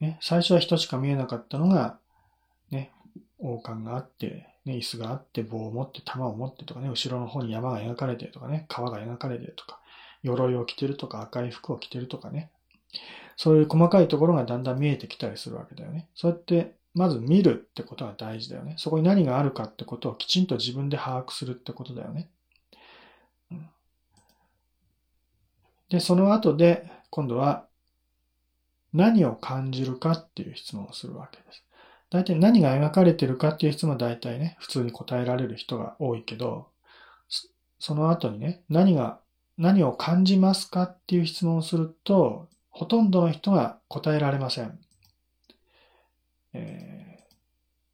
[0.00, 1.98] ね、最初は人しか見えなかったのが、
[2.70, 2.92] ね、
[3.38, 9.80] 王冠があって、ね、椅子があって、棒を持って、玉を持ってとかね、後ろの方に山が描かれてるとかね、川が描かれてるとか、
[10.22, 12.50] 鎧を着てるとか、赤い服を着てるとかね、
[13.36, 16.08] そういう細かいところがだんだん見えてきたりするわけだよね。
[16.14, 18.74] そうやって、まず見るってことが大事だよね。
[18.78, 22.28] そこに何があるかってことをきちんと自分で把握するってことだよね。
[23.52, 23.70] うん
[25.88, 27.66] で、その後で、今度は、
[28.92, 31.64] 何を感じるかっていう質問をするわけです。
[32.10, 36.68] 大体何が描かれてるかっていう質問は大体ね、普通に答えられる人が多いけど、
[37.78, 39.20] その後にね、何が、
[39.58, 44.78] 何を感じますかっていう質問をすると、ほとんどの人が答えられません。
[46.54, 47.08] えー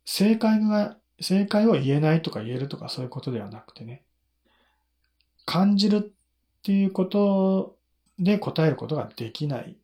[0.05, 4.03] 正解が、正解を言えないとか言えるとかそういうことではなくてね、
[5.47, 7.77] 感じるっていうこと
[8.19, 9.77] で答えることができない。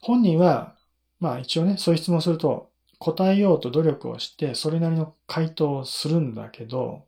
[0.00, 0.76] 本人は、
[1.20, 7.04] まあ一応ね、そういう質問すると、答えようと努力をして、それなりの回答をするんだけど、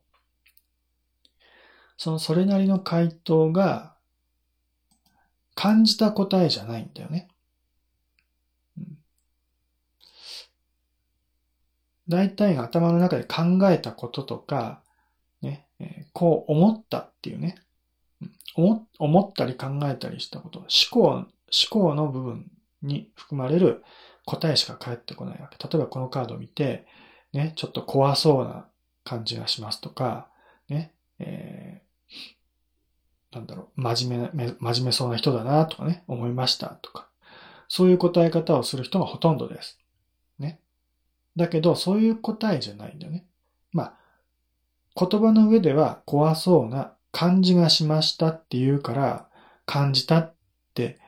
[1.97, 3.95] そのそれなりの回答が、
[5.55, 7.27] 感じた答えじゃないんだよね。
[12.07, 14.81] 大体が頭の中で考えたこととか、
[15.41, 15.67] ね、
[16.13, 17.55] こう思ったっていうね、
[18.55, 21.27] 思ったり考えたりしたこと、思考、思
[21.69, 22.51] 考の部分
[22.81, 23.83] に含まれる
[24.25, 25.57] 答えしか返ってこないわけ。
[25.67, 26.85] 例えばこのカードを見て、
[27.33, 28.67] ね、ちょっと怖そうな
[29.03, 30.27] 感じがしますとか、
[30.67, 31.89] ね、えー
[33.31, 37.07] なんだろう、真面目な、真面目そうな人だなとかね、思いましたとか、
[37.67, 39.77] そういう答え方をする人がほとんどです。
[40.39, 40.59] ね。
[41.35, 43.25] だけど、そういう答えじゃないんだよね。
[43.71, 43.93] まあ、
[45.07, 49.27] 言葉の上では怖そうな感じがしましたって言うから、
[49.65, 50.35] 感じたっ
[50.73, 50.99] て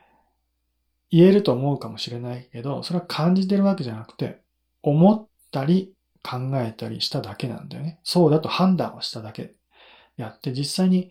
[1.10, 4.40] 言えると思うかもしれないけど、それは感じてるわけじゃなくて、
[4.82, 5.92] 思ったり
[6.22, 8.00] 考えたりしただけなんだよね。
[8.02, 9.54] そうだと判断をしただけ
[10.16, 11.10] やって、実際に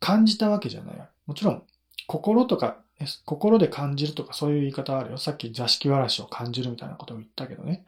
[0.00, 1.08] 感じたわけじゃない。
[1.26, 1.62] もちろん、
[2.06, 2.78] 心とか、
[3.24, 5.18] 心で感じるとかそういう言い方あるよ。
[5.18, 7.84] さっき座敷わらしを感じるみたいなことを言ったけどね。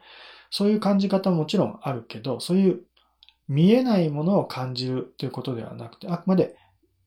[0.49, 2.81] そういう感じ方ももちろんあるけど、そういう
[3.47, 6.55] 見えないものを感じるということではなくて、あくまで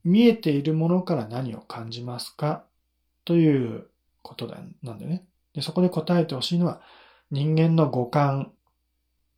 [0.05, 2.65] 見えているものから何を感じますか？
[3.25, 3.87] という
[4.23, 5.25] ことなんだよね。
[5.55, 6.81] でそこで答えてほしいのは、
[7.31, 8.53] 人間の五感。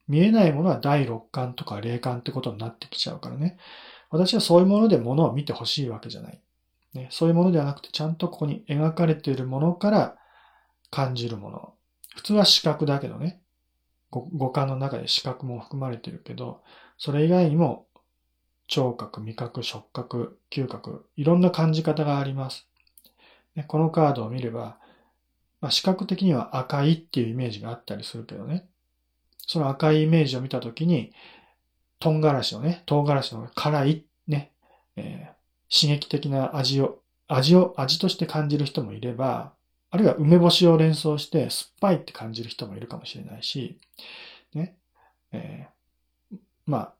[0.09, 3.59] 見えないものは第六感とか霊感ってことになってきちゃうからね。
[4.09, 6.41] 私はそういうものでものを見てほしいわけじゃない。
[6.95, 10.17] ね、そういうものではなくて、ちゃんとここに描かれているものから
[10.91, 11.75] 感じるもの。
[12.15, 13.41] 普通は視覚だけどね。
[14.13, 16.63] 五感の中で視覚も含まれてるけど、
[16.99, 17.87] それ以外にも
[18.67, 22.67] 聴覚、味覚、触覚、嗅覚、いろんな感じ方があります。
[23.69, 24.79] このカードを見れば、
[25.61, 28.67] まあ、視覚的には赤いっていうイメージがあったりするけどね。
[29.47, 31.13] その赤いイメージを見たときに、
[32.01, 34.53] 唐辛子のね、唐辛子の辛い、ね、
[34.97, 35.37] えー
[35.69, 39.53] 刺激的な味を、味を、味として感じる人もいれば、
[39.91, 43.81] あるいは梅干しを連想して酸っぱいって感じる人もいるかもしれないし、
[44.55, 44.77] ね、
[45.33, 45.76] えー
[46.67, 46.95] まあ、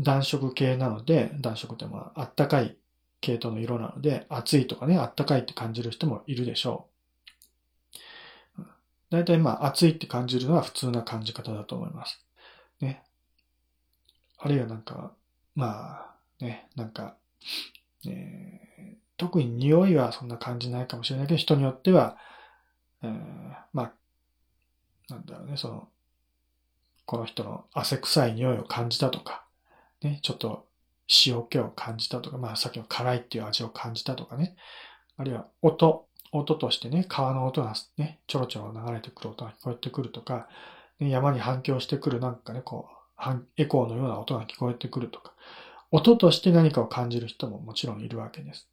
[0.00, 2.76] 暖色系なので、暖色ってまあ、あったかい
[3.20, 8.62] 系統の色なので、暑いとかね、あったかいって感じる人もいるでしょう。
[9.10, 12.24] だいたいまあ、暑いって感じるのは普通な感じ方だと思います。
[12.80, 13.02] ね。
[14.38, 15.12] あるいはなんか、
[15.54, 17.16] まあ、ね、なんか、
[18.06, 18.70] えー
[19.18, 22.16] 特に匂いはそんな感じないかもしれないけど、人によっては、
[23.02, 23.10] えー
[23.72, 23.92] まあ、
[25.08, 25.88] なんだろうね、その、
[27.10, 29.42] この人の汗臭い匂いを感じたとか、
[30.00, 30.64] ね、ちょっと
[31.26, 34.54] 塩気を感じたとか、まあさっきの辛いっていう味を感じたとかね、
[35.16, 40.46] あるいは音、音としてね、川の音がね、ちょろちょろ流れてくる音が聞こえてくるとか、
[41.00, 42.88] ね山に反響してくるなんかね、こ
[43.18, 45.32] う、エコーのような音が聞こえてくるとか、
[45.90, 48.68] 音として何かを感じる人ももちろんいるわけです。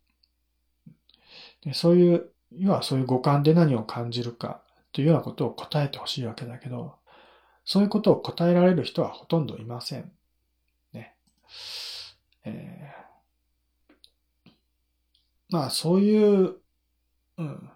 [1.63, 4.61] でそういう、要はそういう五感で何を感じるか
[4.91, 6.97] というようなことを答えてほしいわけだけど、
[7.67, 10.09] そういうことを答えられる人はほとんどいません。
[10.93, 11.13] ね。
[12.45, 14.51] えー、
[15.49, 16.55] まあ、そういう、
[17.37, 17.69] うん、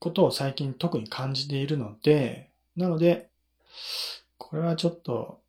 [0.00, 3.28] ことを最近特に感じているので、なので、
[4.38, 5.40] これはちょっと、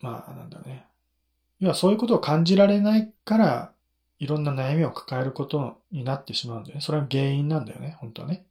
[0.00, 0.84] まあ、なんだね。
[1.60, 3.72] 要はそういうことを感じられないから、
[4.18, 6.80] いろんな悩みを抱えることになってしまうんだよね。
[6.82, 8.44] それは原因なんだよね、本当はね。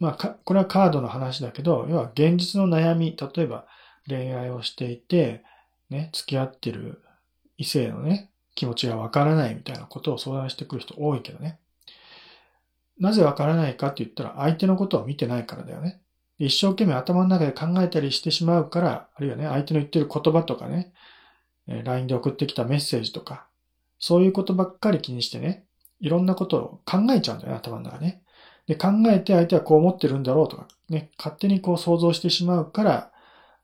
[0.00, 3.66] まあ、これはカードの話だけど、要は現実の悩み、例えば
[4.08, 5.44] 恋愛をしていて、
[5.90, 7.02] ね、付き合ってる
[7.58, 11.58] 異性のね、気持ちがわからないみたいなことを相談してくる人多いけどね。
[12.98, 16.00] なぜわからないかって言ったら相手のことを見てないからだよね。
[16.38, 20.92] 一生懸命頭の中で考えたりしてしまうから、あるいはね、相手の言ってる言葉とかね、
[21.66, 23.46] LINE で送ってきたメッセージとか、
[23.98, 25.66] そういうことばっかり気にしてね、
[26.00, 28.22] いろんなことを考えちゃうんだよね、頭の中ね。
[28.70, 33.10] で、考えて相手はこう思ってるんだろうとか、ね、勝手にこう想像してしまうから、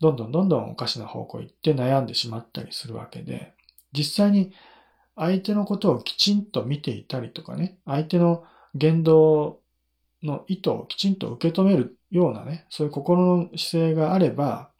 [0.01, 3.55] どんどんどんどんおかしな方向行って悩んでしまったりするわけで、
[3.93, 4.53] 実際に
[5.15, 8.43] 相手のことをきちんと見ていたりとかね、相手の
[8.75, 9.61] 言動
[10.25, 14.71] の意図をきちんと受け止めるようなね、そういう心の姿勢があれば、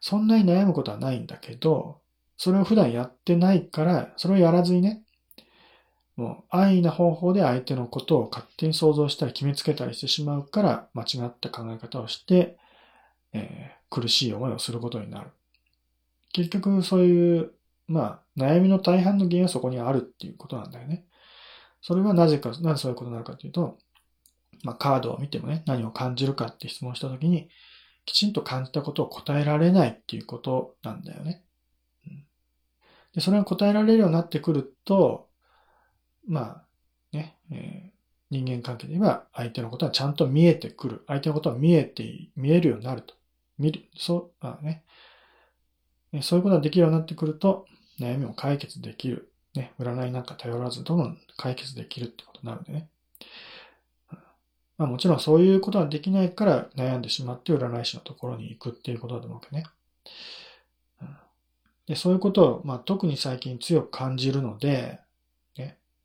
[0.00, 2.00] そんなに悩むことはないんだけど、
[2.36, 5.01] それを普段やってないから、それをやらずにね、
[6.16, 12.58] もう安易な方法で相手のことを勝手に想像したり決めつけたりしてしまうから、間違った考え方をして、
[13.32, 15.30] えー、苦しい思いをすることになる。
[16.32, 17.52] 結局そういう、
[17.88, 21.04] まあ、悩みの大半の原因はそこにあるっていうことなんだよね。
[21.80, 23.78] それはなぜか、なぜそういうことになるかというと、
[24.62, 27.48] まあ、カードを見てもね、何を感じるかって質問したときに、
[28.04, 31.42] きちんと感じたことを答えられないっていうことなんだよね。
[32.06, 32.24] うん、
[33.14, 35.28] でそれが答えられるようになってくると、
[36.26, 36.64] まあ、
[37.12, 41.04] ね、えー、人間関係で言えば相手のことはちゃんと見えてくる。
[41.06, 43.14] 相手のことは見えて、見えるようになると。
[43.58, 44.84] 見る、そう、まあね。
[46.22, 47.66] そういうことができるようになってくると、
[48.00, 49.30] 悩みを解決できる。
[49.54, 52.88] ね、占いなんか頼らず、どんどん解決できるってことになるんでね。
[54.78, 59.64] まあもちろんそういうことができないから悩んでしまって占い師のところに行くっていうことだと思うけどね。
[61.86, 65.00] でそういうことを、まあ、特に最近強く感じるので、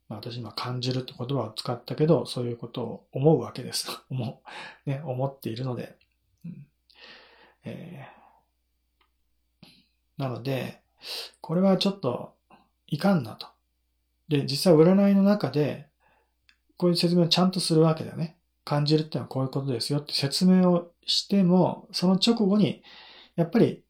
[0.09, 3.87] まあ、私今感じるって言葉を使ったけど、そういうことを思うわけです。
[4.09, 4.41] 思
[4.85, 5.97] う、ね、思っているので。
[6.45, 6.65] うん
[7.63, 9.67] えー、
[10.17, 10.81] なので、
[11.41, 12.35] これはちょっと
[12.87, 13.47] いかんなと。
[14.29, 15.87] で、実際占いの中で、
[16.77, 18.37] こういう説明をちゃんとするわけだよね。
[18.63, 22.83] 感じるってのはこういうことですよって説明をしても、その直後に、
[23.35, 23.83] やっぱり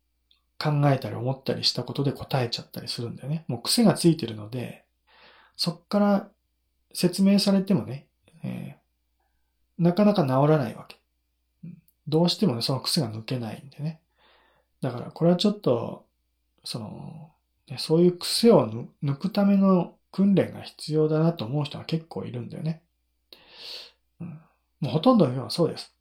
[0.60, 3.46] 考えたり思ったりしたことで答えちゃったりするんだよね。
[3.48, 4.84] もう癖がついてるので、
[5.58, 6.30] そっから
[6.94, 8.08] 説明されてもね、
[8.44, 10.98] えー、なかなか治らないわけ。
[12.08, 14.00] どうしてもね、その癖が抜けないんでね。
[14.82, 16.06] だからこれはちょっと、
[16.64, 17.32] その、
[17.68, 22.82] ねそういう癖を抜くための訓練が必要だなと思う人が結構いるんだよね。
[24.22, 24.28] うん、
[24.80, 25.94] もうほとんどの人はそうです。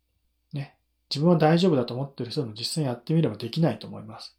[0.52, 0.76] ね。
[1.10, 4.35] 自分は大丈夫だと思ってる人でも実際やってみればできないと思います。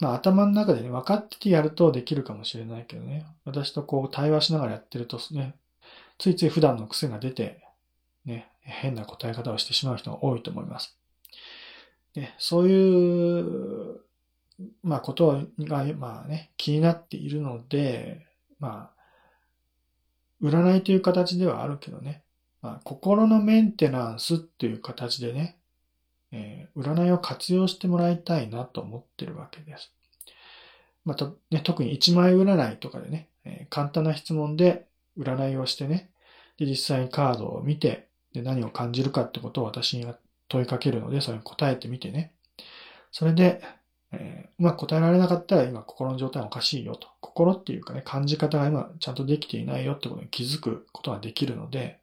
[0.00, 3.26] まあ頭の中でね、分かっててやるとできるかもしれないけどね。
[3.44, 5.54] 私とこう対話しながらやってるとね、
[6.18, 7.60] ついつい普段の癖が出て、
[8.24, 10.96] ね、変な答え方をしてしまう人が多いと思います。
[12.14, 14.00] でそういう
[14.82, 18.26] まあ、ことが、まあね、気になっているので、
[18.58, 22.22] まあ、占いという形ではあるけどね、
[22.60, 25.57] まあ、心のメンテナンスっていう形でね、
[26.32, 29.92] えー、占いを活用してもらいたいなと思ってるわけです。
[31.04, 34.86] また、ね、特に一枚占いとかでね、えー、簡単な質問で
[35.18, 36.10] 占いをしてね、
[36.58, 40.06] で、実際にカードを見て、で、何を感じるかってことを私に
[40.48, 42.32] 問いかけるので、それに答えてみてね。
[43.10, 43.62] それで、
[44.12, 47.08] えー、うまく答えられなかったら今心の状態はおかしいよと。
[47.20, 52.00] 心っていうかね、感じ方が今ちゃんとできていないよってことに気づくことができるので、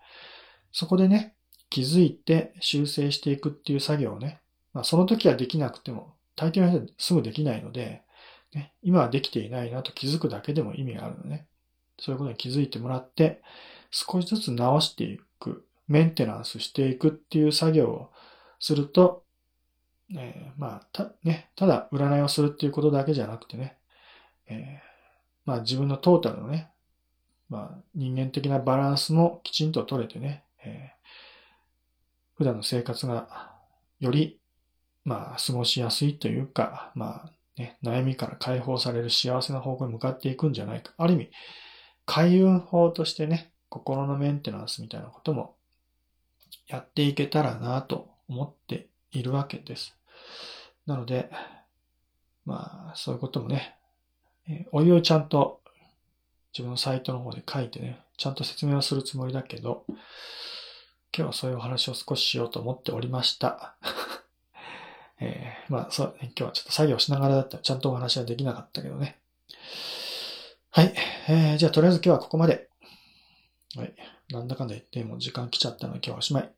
[0.71, 1.34] そこでね、
[1.75, 4.39] 気づいて修正していくっていう作業をね、
[4.71, 8.01] まあその時はできなくても、大抵の人はすぐできないので、
[8.53, 11.47] ね、今はできていないなと気づくだけでも意味があるのね。
[11.99, 13.41] そういうことに気づいてもらって、
[13.91, 18.11] 少しずつ直していく、メンテナンスしていくっていう作業を
[18.61, 19.25] すると、
[20.17, 23.75] えー、まあ、た、ね、ただ占いをするっていうことだけじゃなくてね、
[24.47, 24.85] えー、
[25.43, 26.69] まあ自分のトータルのね、
[27.49, 30.94] まあ人間的なバランスもきちんと取れてね、えー、
[32.35, 33.53] 普段の生活が
[33.99, 34.39] より、
[35.03, 40.93] まあ過ごしやすいというか、まあね、悩みから解放される幸せな方向に向かっていくんじゃないか。
[40.97, 41.29] ある意味、
[42.05, 45.55] 開運法としてね、心のメンテナンスみたいなことも
[46.67, 49.95] やっていけたらなと思っているわけです。
[50.85, 51.29] なので、
[52.45, 53.75] まあ、そういうこともね、
[54.47, 55.61] えおいおいちゃんと
[56.53, 59.85] 自分のサイトの方で書いてね、ちゃんと説明をするつもりだけど、
[61.17, 63.75] 今日はそういうお話を少ししようと思っておりました。
[65.21, 69.17] えー、まあ、そう、今日はちょっと作業しながらだったらちゃんとお話はできなかったけどね。
[70.71, 70.93] はい。
[71.29, 72.67] えー、じゃあとりあえず今日はここまで。
[73.77, 73.95] はい。
[74.29, 76.51] なんだかんだ言ってもう時間来ちゃったので今日はおしまい。